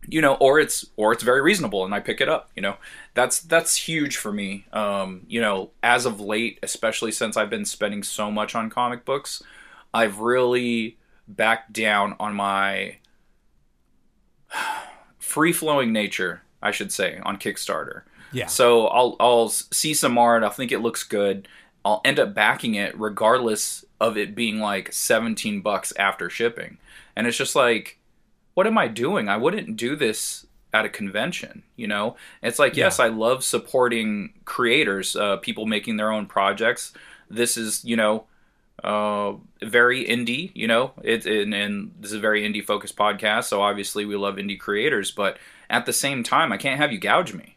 [0.09, 2.51] you know, or it's or it's very reasonable and I pick it up.
[2.55, 2.77] You know,
[3.15, 4.67] that's that's huge for me.
[4.73, 9.05] Um, you know, as of late, especially since I've been spending so much on comic
[9.05, 9.43] books,
[9.93, 12.97] I've really backed down on my
[15.19, 18.03] free flowing nature, I should say, on Kickstarter.
[18.33, 18.47] Yeah.
[18.47, 20.43] So I'll I'll see some art.
[20.43, 21.49] I'll think it looks good.
[21.85, 26.79] I'll end up backing it regardless of it being like 17 bucks after shipping.
[27.17, 27.99] And it's just like,
[28.55, 29.29] what am I doing?
[29.29, 32.17] I wouldn't do this at a convention, you know?
[32.43, 32.85] It's like, yeah.
[32.85, 36.93] yes, I love supporting creators, uh, people making their own projects.
[37.29, 38.25] This is, you know,
[38.85, 43.45] uh, very indie, you know, it's and, and this is a very indie focused podcast,
[43.45, 45.37] so obviously we love indie creators, but
[45.69, 47.57] at the same time, I can't have you gouge me.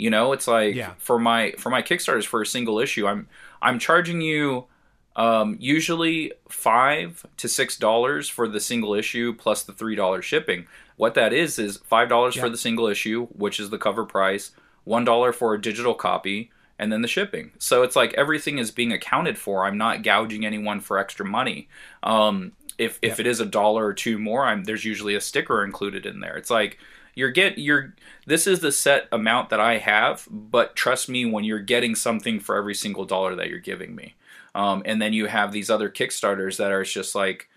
[0.00, 0.94] You know, it's like yeah.
[0.96, 3.28] for my for my Kickstarters for a single issue, I'm
[3.60, 4.64] I'm charging you
[5.14, 10.66] um, usually five to six dollars for the single issue plus the three dollars shipping.
[10.96, 12.42] What that is is five dollars yeah.
[12.42, 14.52] for the single issue, which is the cover price,
[14.84, 17.50] one dollar for a digital copy, and then the shipping.
[17.58, 19.66] So it's like everything is being accounted for.
[19.66, 21.68] I'm not gouging anyone for extra money.
[22.02, 23.20] Um, if if yeah.
[23.20, 26.36] it is a dollar or two more, I'm, there's usually a sticker included in there.
[26.36, 26.78] It's like
[27.14, 27.94] you're get you're
[28.26, 32.40] this is the set amount that I have, but trust me, when you're getting something
[32.40, 34.14] for every single dollar that you're giving me,
[34.54, 37.48] um, and then you have these other Kickstarters that are just like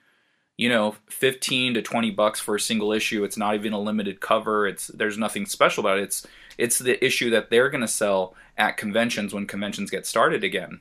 [0.58, 3.24] you know 15 to 20 bucks for a single issue.
[3.24, 4.68] It's not even a limited cover.
[4.68, 6.04] It's there's nothing special about it.
[6.04, 10.44] It's it's the issue that they're going to sell at conventions when conventions get started
[10.44, 10.80] again.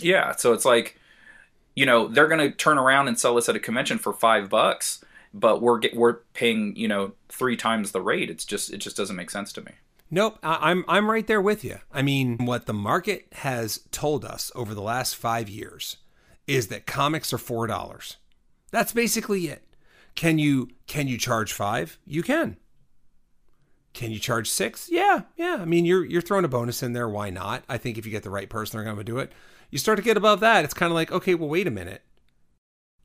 [0.00, 0.98] Yeah, so it's like,
[1.74, 4.48] you know, they're going to turn around and sell this at a convention for five
[4.48, 8.30] bucks, but we're get, we're paying you know three times the rate.
[8.30, 9.72] It's just it just doesn't make sense to me.
[10.10, 11.78] Nope, I'm I'm right there with you.
[11.92, 15.98] I mean, what the market has told us over the last five years
[16.46, 18.16] is that comics are four dollars.
[18.72, 19.64] That's basically it.
[20.16, 21.98] Can you can you charge five?
[22.04, 22.56] You can.
[23.92, 24.88] Can you charge six?
[24.90, 25.58] Yeah, yeah.
[25.60, 27.08] I mean, you're you're throwing a bonus in there.
[27.08, 27.64] Why not?
[27.68, 29.32] I think if you get the right person, they're going to do it.
[29.70, 32.02] You start to get above that, it's kind of like, okay, well, wait a minute.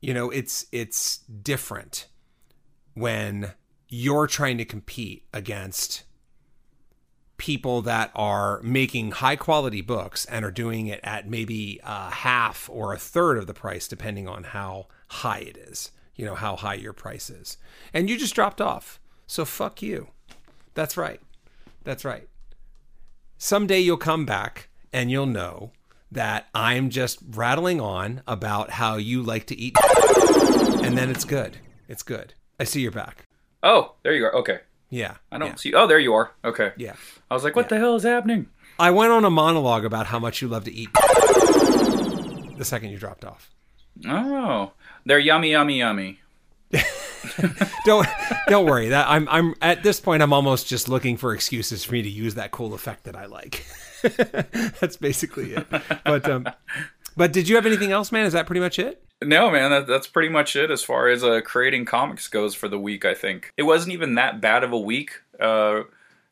[0.00, 2.08] You know, it's it's different
[2.96, 3.52] when
[3.88, 6.02] you're trying to compete against
[7.36, 12.70] people that are making high quality books and are doing it at maybe a half
[12.72, 15.90] or a third of the price, depending on how high it is.
[16.14, 17.58] You know how high your price is,
[17.92, 18.98] and you just dropped off.
[19.26, 20.08] So fuck you.
[20.72, 21.20] That's right.
[21.84, 22.26] That's right.
[23.36, 25.72] Someday you'll come back and you'll know
[26.10, 29.76] that I'm just rattling on about how you like to eat,
[30.82, 31.58] and then it's good.
[31.86, 32.32] It's good.
[32.58, 33.26] I see you're back.
[33.62, 34.34] Oh, there you are.
[34.36, 34.60] Okay.
[34.90, 35.16] Yeah.
[35.30, 35.54] I don't yeah.
[35.56, 35.74] see.
[35.74, 36.32] Oh, there you are.
[36.44, 36.72] Okay.
[36.76, 36.94] Yeah.
[37.30, 38.48] I was like, what the hell is happening?
[38.78, 42.98] I went on a monologue about how much you love to eat the second you
[42.98, 43.50] dropped off.
[44.06, 44.72] Oh,
[45.04, 46.20] they're yummy, yummy, yummy.
[47.84, 48.06] don't
[48.48, 48.88] don't worry.
[48.88, 52.08] That I'm I'm at this point I'm almost just looking for excuses for me to
[52.08, 53.64] use that cool effect that I like.
[54.80, 55.66] That's basically it.
[56.04, 56.46] But um
[57.16, 58.26] but did you have anything else, man?
[58.26, 59.02] Is that pretty much it?
[59.22, 62.68] No, man, that, that's pretty much it as far as uh, creating comics goes for
[62.68, 63.04] the week.
[63.04, 65.82] I think it wasn't even that bad of a week, uh,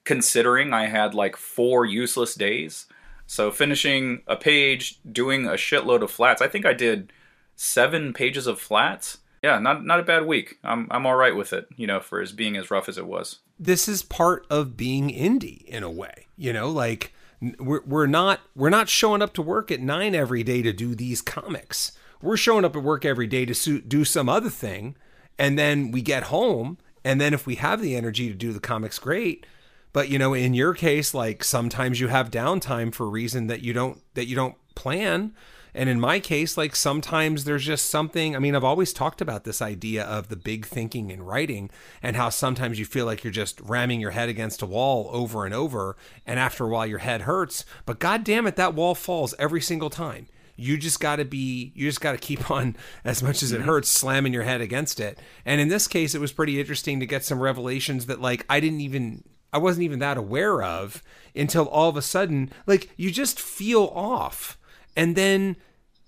[0.05, 2.87] considering I had like four useless days.
[3.26, 6.43] So finishing a page, doing a shitload of flats.
[6.43, 7.11] I think I did
[7.57, 9.18] seven pages of flats.
[9.43, 10.59] Yeah, not not a bad week.
[10.62, 11.66] I'm I'm all right with it.
[11.76, 13.39] You know, for as being as rough as it was.
[13.59, 16.26] This is part of being indie in a way.
[16.37, 17.14] You know, like
[17.59, 20.95] we're we're not we're not showing up to work at nine every day to do
[20.95, 21.92] these comics.
[22.22, 24.97] We're showing up at work every day to do some other thing,
[25.38, 28.61] and then we get home, and then if we have the energy to do the
[28.61, 29.47] comics, great.
[29.92, 33.62] But you know, in your case, like sometimes you have downtime for a reason that
[33.62, 35.34] you don't that you don't plan.
[35.75, 38.37] And in my case, like sometimes there's just something.
[38.37, 41.70] I mean, I've always talked about this idea of the big thinking in writing
[42.03, 45.45] and how sometimes you feel like you're just ramming your head against a wall over
[45.45, 45.97] and over.
[46.27, 47.64] And after a while, your head hurts.
[47.87, 50.29] But God damn it, that wall falls every single time.
[50.57, 53.59] You just got to be, you just got to keep on, as much as it
[53.59, 53.66] mm-hmm.
[53.66, 55.18] hurts, slamming your head against it.
[55.45, 58.61] And in this case, it was pretty interesting to get some revelations that, like, I
[58.61, 61.03] didn't even, I wasn't even that aware of
[61.35, 64.57] until all of a sudden, like, you just feel off
[64.97, 65.57] and then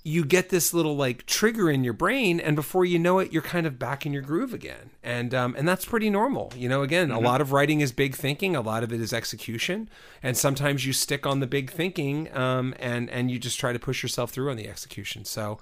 [0.07, 3.43] you get this little like trigger in your brain and before you know it you're
[3.43, 6.83] kind of back in your groove again and um, and that's pretty normal you know
[6.83, 7.17] again mm-hmm.
[7.17, 9.91] a lot of writing is big thinking a lot of it is execution
[10.23, 13.81] and sometimes you stick on the big thinking um, and and you just try to
[13.81, 15.59] push yourself through on the execution so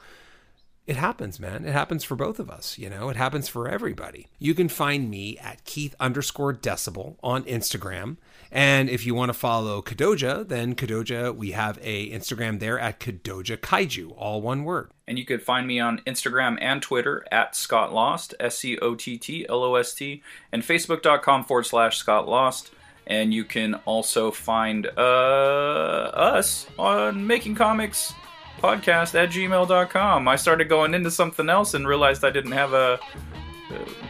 [0.86, 1.64] it happens, man.
[1.64, 2.76] It happens for both of us.
[2.78, 4.28] You know, it happens for everybody.
[4.38, 8.18] You can find me at Keith underscore decibel on Instagram.
[8.54, 13.00] And if you want to follow Kadoja, then Kadoja, we have a Instagram there at
[13.00, 14.92] Kadoja Kaiju, all one word.
[15.08, 18.94] And you could find me on Instagram and Twitter at Scott Lost, S C O
[18.94, 22.70] T T L O S T, and Facebook.com forward slash Scott Lost.
[23.08, 28.14] And you can also find uh, us on Making Comics
[28.62, 30.28] podcast at gmail.com.
[30.28, 33.43] I started going into something else and realized I didn't have a, a,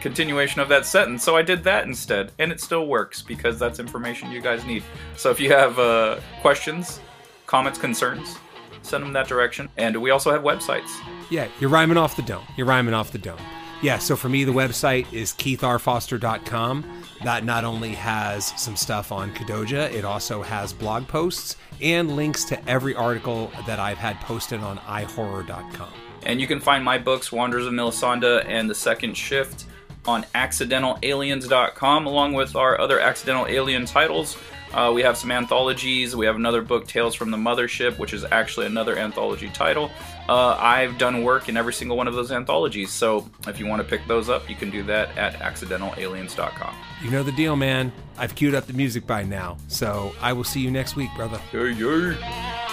[0.01, 2.31] continuation of that sentence, so I did that instead.
[2.39, 4.83] And it still works because that's information you guys need.
[5.17, 6.99] So if you have uh, questions,
[7.45, 8.37] comments, concerns,
[8.81, 9.69] send them that direction.
[9.77, 10.89] And we also have websites.
[11.29, 12.45] Yeah, you're rhyming off the dome.
[12.55, 13.39] You're rhyming off the dome.
[13.81, 17.03] Yeah, so for me, the website is keithrfoster.com.
[17.23, 22.45] That not only has some stuff on Kadoja, it also has blog posts and links
[22.45, 26.04] to every article that I've had posted on ihorror.com.
[26.25, 29.65] And you can find my books, Wanderers of Melisande and The Second Shift,
[30.05, 34.37] on accidentalaliens.com, along with our other accidental alien titles.
[34.73, 36.15] Uh, we have some anthologies.
[36.15, 39.89] We have another book, Tales from the Mothership, which is actually another anthology title.
[40.27, 43.81] Uh, I've done work in every single one of those anthologies, so if you want
[43.81, 46.75] to pick those up, you can do that at accidentalaliens.com.
[47.01, 47.91] You know the deal, man.
[48.17, 51.37] I've queued up the music by now, so I will see you next week, brother.
[51.37, 52.64] Hey, hey.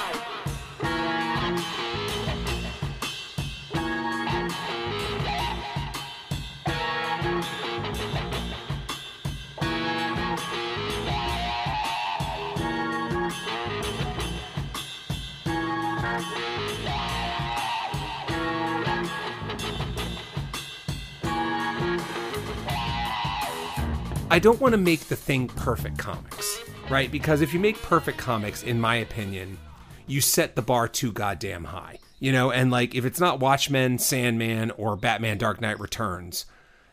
[24.33, 27.13] I don't want to make the thing perfect comics, right?
[27.13, 29.59] Because if you make perfect comics, in my opinion,
[30.07, 31.99] you set the bar too goddamn high.
[32.19, 36.47] You know, and like if it's not Watchmen, Sandman, or Batman Dark Knight Returns,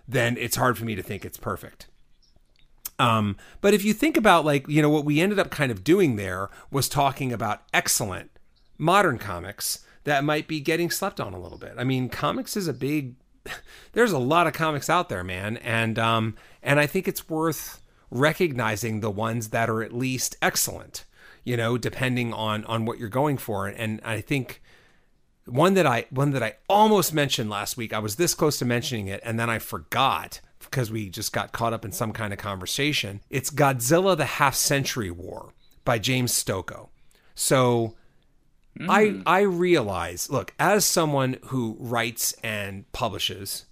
[0.05, 1.88] then it's hard for me to think it's perfect.
[2.99, 5.82] Um, but if you think about like, you know, what we ended up kind of
[5.82, 8.32] doing there was talking about excellent
[8.80, 11.73] modern comics that might be getting slept on a little bit.
[11.77, 13.13] I mean, comics is a big
[13.93, 17.82] there's a lot of comics out there, man, and um, and I think it's worth
[18.11, 21.05] recognizing the ones that are at least excellent.
[21.43, 24.61] You know, depending on on what you're going for, and I think
[25.45, 27.93] one that I one that I almost mentioned last week.
[27.93, 31.51] I was this close to mentioning it, and then I forgot because we just got
[31.51, 33.21] caught up in some kind of conversation.
[33.30, 35.53] It's Godzilla: The Half Century War
[35.86, 36.89] by James Stokoe.
[37.36, 37.95] So
[38.78, 39.24] mm.
[39.26, 43.65] I realize, look, as someone who writes and publishes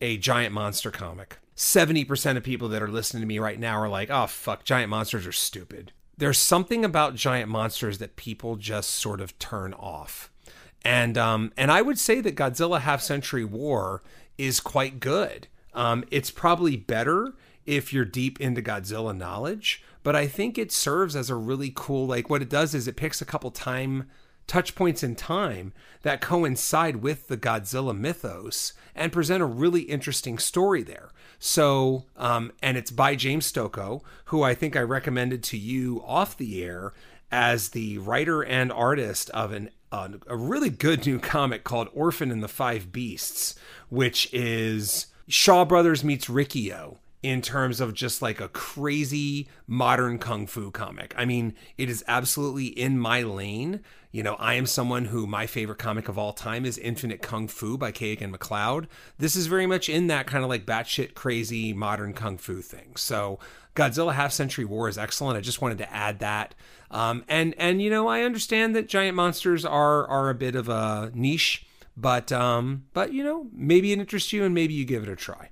[0.00, 3.88] a giant monster comic, 70% of people that are listening to me right now are
[3.88, 8.90] like, "Oh fuck, giant monsters are stupid." there's something about giant monsters that people just
[8.90, 10.30] sort of turn off.
[10.84, 14.02] And um, and I would say that Godzilla Half Century War
[14.36, 15.48] is quite good.
[15.72, 21.16] Um, it's probably better if you're deep into Godzilla knowledge, but I think it serves
[21.16, 24.08] as a really cool like what it does is it picks a couple time
[24.46, 30.38] touch points in time that coincide with the Godzilla mythos and present a really interesting
[30.38, 31.10] story there.
[31.38, 36.36] So, um, and it's by James Stokoe, who I think I recommended to you off
[36.36, 36.92] the air
[37.32, 42.32] as the writer and artist of an uh, a really good new comic called Orphan
[42.32, 43.54] and the Five Beasts,
[43.88, 50.46] which is Shaw Brothers meets Riki-Oh in terms of just like a crazy modern kung
[50.46, 51.14] fu comic.
[51.16, 53.80] I mean, it is absolutely in my lane.
[54.12, 57.48] You know, I am someone who my favorite comic of all time is Infinite Kung
[57.48, 58.88] Fu by Kagan McLeod.
[59.16, 62.94] This is very much in that kind of like batshit crazy modern kung fu thing.
[62.94, 63.38] So
[63.74, 65.38] Godzilla Half Century War is excellent.
[65.38, 66.54] I just wanted to add that.
[66.90, 70.68] Um, and and you know, I understand that giant monsters are are a bit of
[70.68, 71.64] a niche,
[71.96, 75.16] but um, but you know, maybe it interests you and maybe you give it a
[75.16, 75.48] try.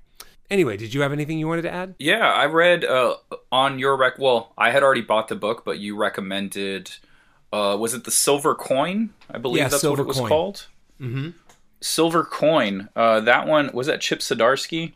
[0.53, 1.95] Anyway, did you have anything you wanted to add?
[1.97, 3.15] Yeah, I read uh,
[3.51, 4.19] on your rec.
[4.19, 6.91] Well, I had already bought the book, but you recommended.
[7.51, 9.09] Uh, was it the Silver Coin?
[9.31, 10.29] I believe Yeah, that's Silver what it was Coin.
[10.29, 10.67] called.
[11.01, 11.29] Mm-hmm.
[11.81, 12.87] Silver Coin.
[12.95, 14.93] Uh, that one was that Chip Zdarsky.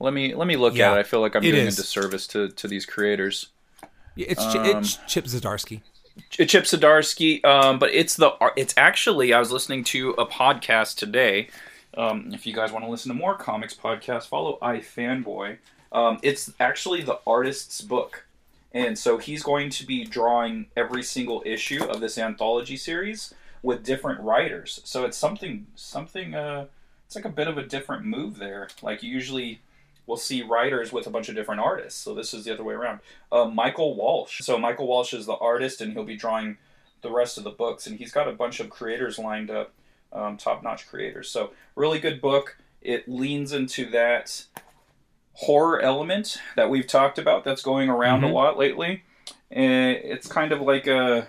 [0.00, 1.00] Let me let me look Yeah, at it.
[1.00, 1.78] I feel like I'm doing is.
[1.78, 3.50] a disservice to to these creators.
[4.16, 5.82] Yeah, It's, Um, it's Chip Zdarsky.
[6.30, 11.48] Chip Zdarsky, um, but it's the it's actually I was listening to a podcast today.
[11.96, 15.58] Um, if you guys want to listen to more comics podcasts, follow iFanboy.
[15.92, 18.26] Um, it's actually the artist's book,
[18.72, 23.32] and so he's going to be drawing every single issue of this anthology series
[23.62, 24.80] with different writers.
[24.84, 26.66] So it's something something uh,
[27.06, 28.68] it's like a bit of a different move there.
[28.82, 29.60] Like usually
[30.06, 32.00] we'll see writers with a bunch of different artists.
[32.00, 33.00] So this is the other way around.
[33.30, 34.40] Uh, Michael Walsh.
[34.42, 36.58] So Michael Walsh is the artist, and he'll be drawing
[37.02, 37.86] the rest of the books.
[37.86, 39.72] And he's got a bunch of creators lined up,
[40.12, 41.30] um, top-notch creators.
[41.30, 42.58] So really good book.
[42.80, 44.44] It leans into that
[45.34, 48.32] horror element that we've talked about that's going around a Mhm.
[48.32, 49.02] lot lately.
[49.50, 51.28] And it's kind of like a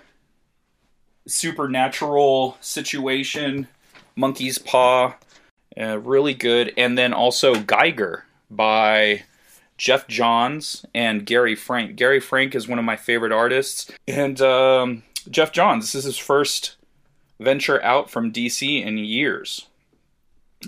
[1.28, 3.68] supernatural situation,
[4.16, 5.16] monkey's paw,
[5.80, 6.74] uh, really good.
[6.78, 9.24] And then also Geiger by
[9.78, 11.96] Geoff Johns and Gary Frank.
[11.98, 15.86] Gary Frank is one of my favorite artists, and um, Geoff Johns.
[15.86, 16.77] This is his first
[17.40, 19.68] venture out from DC in years.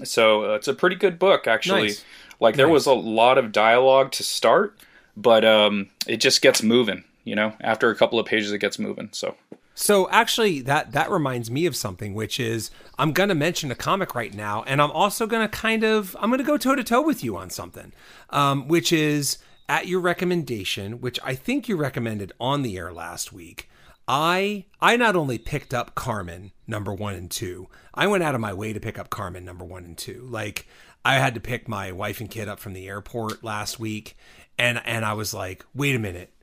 [0.04, 1.82] So uh, it's a pretty good book, actually.
[1.88, 2.06] Nice.
[2.40, 2.74] Like there Nice.
[2.74, 4.78] was a lot of dialogue to start,
[5.18, 7.04] but um, it just gets moving.
[7.26, 9.10] You know, after a couple of pages, it gets moving.
[9.12, 9.36] So
[9.76, 14.16] So actually, that that reminds me of something, which is I'm gonna mention a comic
[14.16, 17.24] right now, and I'm also gonna kind of I'm gonna go toe to toe with
[17.24, 17.92] you on something,
[18.30, 23.32] um, which is at your recommendation, which I think you recommended on the air last
[23.34, 23.69] week.
[24.12, 28.41] I I not only picked up Karmen number one and two, I went out of
[28.41, 30.26] my way to pick up Karmen number one and two.
[30.28, 30.68] Like
[31.05, 34.18] I had to pick my wife and kid up from the airport last week,
[34.57, 36.34] and and I was like, wait a minute.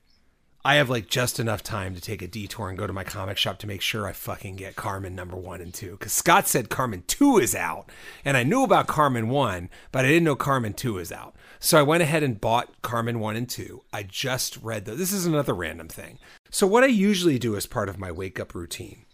[0.66, 3.38] I have like just enough time to take a detour and go to my comic
[3.38, 5.92] shop to make sure I fucking get Karmen number one and two.
[5.92, 7.88] Because Scott said Karmen two is out,
[8.24, 11.36] and I knew about Karmen one, but I didn't know Karmen two is out.
[11.60, 13.84] So I went ahead and bought Karmen one and two.
[13.92, 14.98] I just read those.
[14.98, 16.18] This is another random thing.
[16.50, 19.04] So what I usually do as part of my wake up routine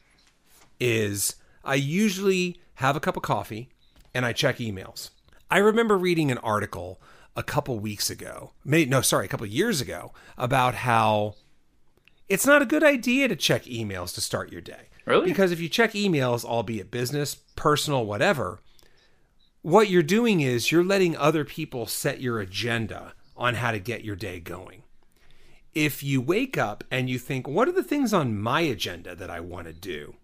[0.80, 3.68] is I usually have a cup of coffee
[4.14, 5.10] and I check emails.
[5.50, 6.98] I remember reading an article
[7.36, 11.34] a couple weeks ago, no, sorry, a couple years ago, about how
[12.28, 14.88] it's not a good idea to check emails to start your day.
[15.04, 15.26] Really?
[15.26, 18.60] Because if you check emails, albeit business, personal, whatever,
[19.62, 24.04] what you're doing is you're letting other people set your agenda on how to get
[24.04, 24.82] your day going.
[25.74, 29.30] If you wake up and you think, what are the things on my agenda that
[29.30, 30.16] I want to do?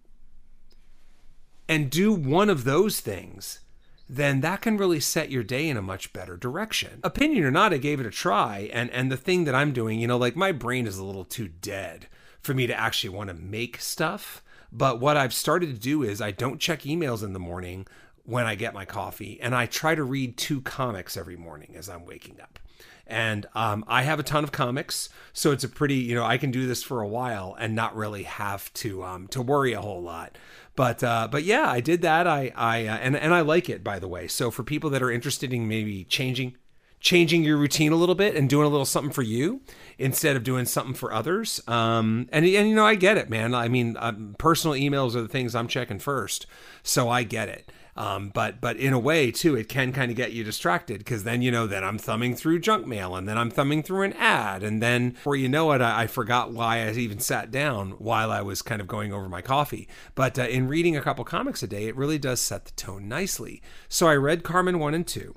[1.69, 3.61] And do one of those things,
[4.09, 7.01] then that can really set your day in a much better direction.
[7.03, 8.71] Opinion or not, I gave it a try.
[8.73, 11.25] And, and the thing that I'm doing, you know, like my brain is a little
[11.25, 12.07] too dead
[12.41, 14.43] for me to actually want to make stuff.
[14.73, 17.87] But what I've started to do is I don't check emails in the morning
[18.25, 21.89] when I get my coffee, and I try to read two comics every morning as
[21.89, 22.59] I'm waking up.
[23.07, 26.37] And um, I have a ton of comics, so it's a pretty, you know, I
[26.37, 29.81] can do this for a while and not really have to um, to worry a
[29.81, 30.37] whole lot.
[30.79, 32.29] But uh, but yeah, I did that.
[32.29, 34.29] I I uh, and and I like it by the way.
[34.29, 36.55] So for people that are interested in maybe changing
[37.01, 39.61] changing your routine a little bit and doing a little something for you
[39.99, 41.61] instead of doing something for others.
[41.67, 43.57] Um, and and you know I get it, man.
[43.57, 46.47] I mean, um, personal emails are the things I'm checking first,
[46.85, 47.73] so I get it.
[47.99, 51.25] Um, but but in a way too, it can kind of get you distracted because
[51.25, 54.13] then you know that I'm thumbing through junk mail and then I'm thumbing through an
[54.13, 57.91] ad and then before you know it, I, I forgot why I even sat down
[57.93, 59.89] while I was kind of going over my coffee.
[60.15, 63.09] But uh, in reading a couple comics a day, it really does set the tone
[63.09, 63.61] nicely.
[63.89, 65.35] So I read Karmen one and two.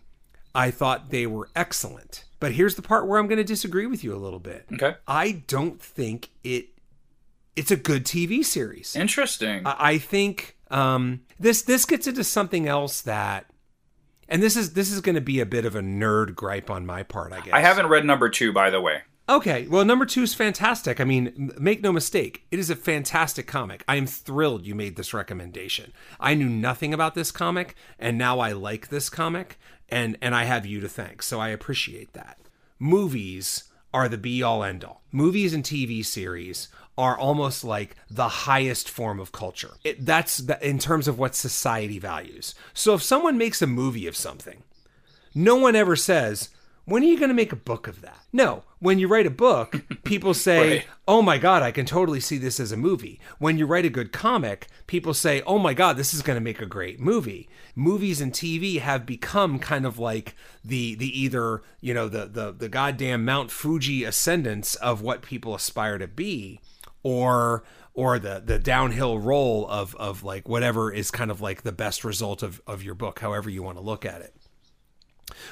[0.54, 2.26] I thought they were excellent.
[2.40, 4.68] But here's the part where I'm going to disagree with you a little bit.
[4.74, 4.96] Okay.
[5.08, 6.68] I don't think it
[7.56, 8.96] it's a good TV series.
[8.96, 9.66] Interesting.
[9.66, 13.46] I I think um, this this gets into something else that,
[14.28, 16.86] and this is this is going to be a bit of a nerd gripe on
[16.86, 17.54] my part, I guess.
[17.54, 19.02] I haven't read number two, by the way.
[19.30, 21.00] Okay, well, number two is fantastic.
[21.00, 23.84] I mean, make no mistake, it is a fantastic comic.
[23.88, 25.94] I am thrilled you made this recommendation.
[26.20, 29.58] I knew nothing about this comic, and now I like this comic,
[29.90, 31.22] and and I have you to thank.
[31.24, 32.40] So I appreciate that.
[32.80, 35.02] Movies are the be all end all.
[35.12, 39.72] Movies and TV series are almost like the highest form of culture.
[39.84, 42.54] It, that's the, in terms of what society values.
[42.74, 44.64] So if someone makes a movie of something,
[45.34, 46.50] no one ever says,
[46.86, 48.20] when are you going to make a book of that?
[48.34, 48.64] No.
[48.80, 50.88] When you write a book, people say, Right.
[51.08, 53.20] oh my God, I can totally see this as a movie.
[53.38, 56.44] When you write a good comic, people say, oh my God, this is going to
[56.44, 57.48] make a great movie.
[57.76, 60.36] Movies and TV have become kind of like
[60.66, 65.56] the the either, you know, the the the goddamn Mount Fuji ascendance of what people
[65.56, 66.60] aspire to be
[67.04, 71.72] or or the the downhill roll of of like whatever is kind of like the
[71.72, 74.36] best result of of your book, however you want to look at it.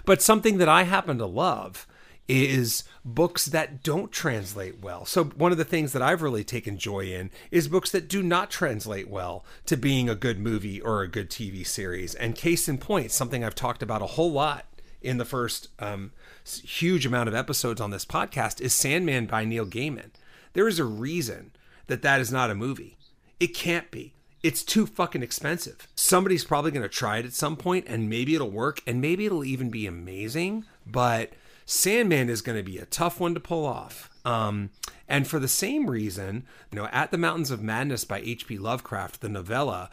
[0.05, 1.87] But something that I happen to love
[2.27, 5.03] is books that don't translate well.
[5.03, 8.21] So one of the things that I've really taken joy in is books that do
[8.21, 12.13] not translate well to being a good movie or a good TV series.
[12.13, 14.67] And case in point, something I've talked about a whole lot
[15.01, 16.11] in the first um,
[16.45, 20.11] huge amount of episodes on this podcast is Sandman by Neil Gaiman.
[20.53, 21.51] There is a reason
[21.87, 22.97] that that is not a movie.
[23.39, 24.13] It can't be.
[24.41, 25.87] It's too fucking expensive.
[25.95, 29.25] Somebody's probably going to try it at some point and maybe it'll work and maybe
[29.25, 31.33] it'll even be amazing, but
[31.65, 34.09] Sandman is going to be a tough one to pull off.
[34.25, 34.69] Um,
[35.07, 38.57] and for the same reason, you know, At the Mountains of Madness by H.P.
[38.57, 39.89] Lovecraft, the novella,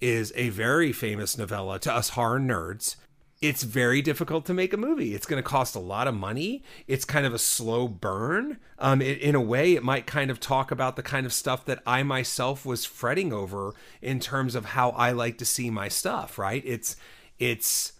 [0.00, 2.96] is a very famous novella to us horror nerds
[3.40, 5.14] it's very difficult to make a movie.
[5.14, 6.62] It's going to cost a lot of money.
[6.86, 8.58] It's kind of a slow burn.
[8.78, 11.64] Um, it, in a way, it might kind of talk about the kind of stuff
[11.64, 15.88] that I myself was fretting over in terms of how I like to see my
[15.88, 16.38] stuff.
[16.38, 16.62] Right?
[16.66, 16.96] It's
[17.38, 17.92] it's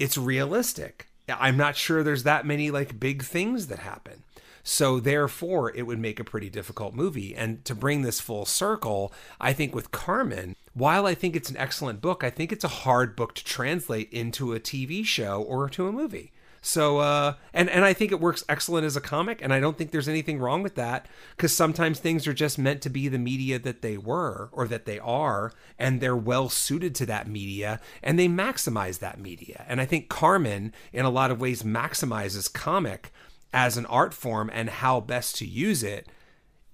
[0.00, 1.06] it's realistic.
[1.28, 4.24] I'm not sure there's that many like big things that happen.
[4.64, 7.34] So therefore, it would make a pretty difficult movie.
[7.34, 11.56] And to bring this full circle, I think with Karmen, while I think it's an
[11.56, 15.68] excellent book, I think it's a hard book to translate into a TV show or
[15.70, 16.32] to a movie.
[16.60, 19.76] So uh and and I think it works excellent as a comic and I don't
[19.76, 21.06] think there's anything wrong with that
[21.36, 24.86] cuz sometimes things are just meant to be the media that they were or that
[24.86, 29.66] they are and they're well suited to that media and they maximize that media.
[29.68, 33.12] And I think Karmen in a lot of ways maximizes comic
[33.52, 36.08] as an art form and how best to use it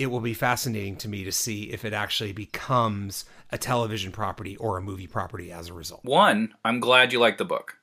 [0.00, 4.56] it will be fascinating to me to see if it actually becomes a television property
[4.56, 6.02] or a movie property as a result.
[6.04, 7.76] One, I'm glad you like the book.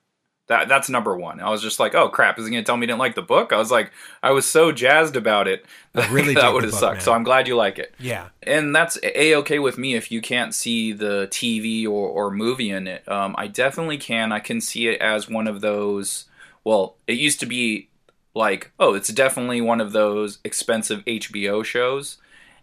[0.47, 1.39] That that's number one.
[1.39, 3.21] I was just like, oh crap, is he gonna tell me he didn't like the
[3.21, 3.53] book?
[3.53, 3.91] I was like,
[4.23, 5.63] I was so jazzed about it.
[5.93, 6.95] I really that would have sucked.
[6.95, 7.01] man.
[7.03, 7.93] So I'm glad you like it.
[7.99, 8.29] Yeah.
[8.41, 12.71] and that's a okay with me if you can't see the TV or, or movie
[12.71, 13.07] in it.
[13.07, 14.31] Um, I definitely can.
[14.31, 16.25] I can see it as one of those.
[16.63, 17.89] Well, it used to be
[18.37, 22.17] like, oh, it's definitely one of those expensive HBO shows,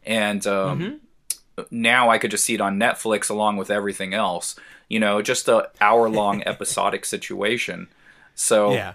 [0.05, 1.01] and um,
[1.71, 4.57] now I could just see it on Netflix along with everything else.
[4.89, 7.89] You know, just a hour long episodic situation.
[8.35, 8.95] So Yeah.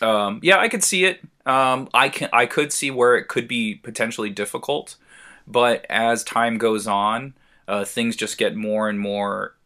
[0.00, 1.20] um, yeah, I could see it.
[1.46, 4.96] Um, I can I could see where it could be potentially difficult,
[5.46, 7.34] but as time goes on,
[7.66, 9.56] uh, things just get more and more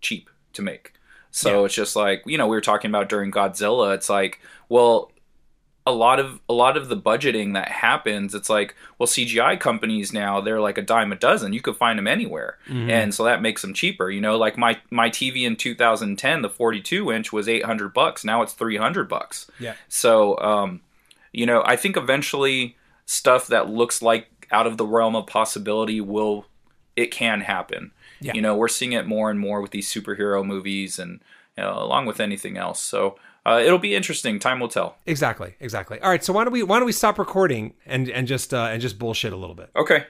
[0.00, 0.92] cheap to make.
[1.30, 1.64] So Yeah.
[1.66, 3.94] it's just like you know we were talking about during Godzilla.
[3.94, 5.10] It's like well,
[5.86, 10.12] a lot of a lot of the budgeting that happens, it's like well CGI companies
[10.12, 11.52] now they're like a dime a dozen.
[11.52, 12.56] You could find them anywhere,
[12.90, 14.10] and so that makes them cheaper.
[14.10, 18.24] You know, like my my TV in 2010, the 42 inch was 800 bucks.
[18.24, 19.50] Now it's 300 bucks.
[19.58, 19.74] Yeah.
[19.88, 20.80] So, um,
[21.32, 26.00] you know, I think eventually stuff that looks like out of the realm of possibility
[26.00, 26.46] will,
[26.96, 27.92] it can happen.
[28.20, 28.32] Yeah.
[28.34, 31.20] You know, we're seeing it more and more with these superhero movies and
[31.58, 32.80] you know, along with anything else.
[32.80, 34.38] So uh, it'll be interesting.
[34.38, 34.96] Time will tell.
[35.06, 35.54] Exactly.
[35.60, 36.00] Exactly.
[36.00, 36.24] All right.
[36.24, 38.98] So why don't we why don't we stop recording and and just uh, and just
[38.98, 39.70] bullshit a little bit?
[39.76, 40.06] Okay.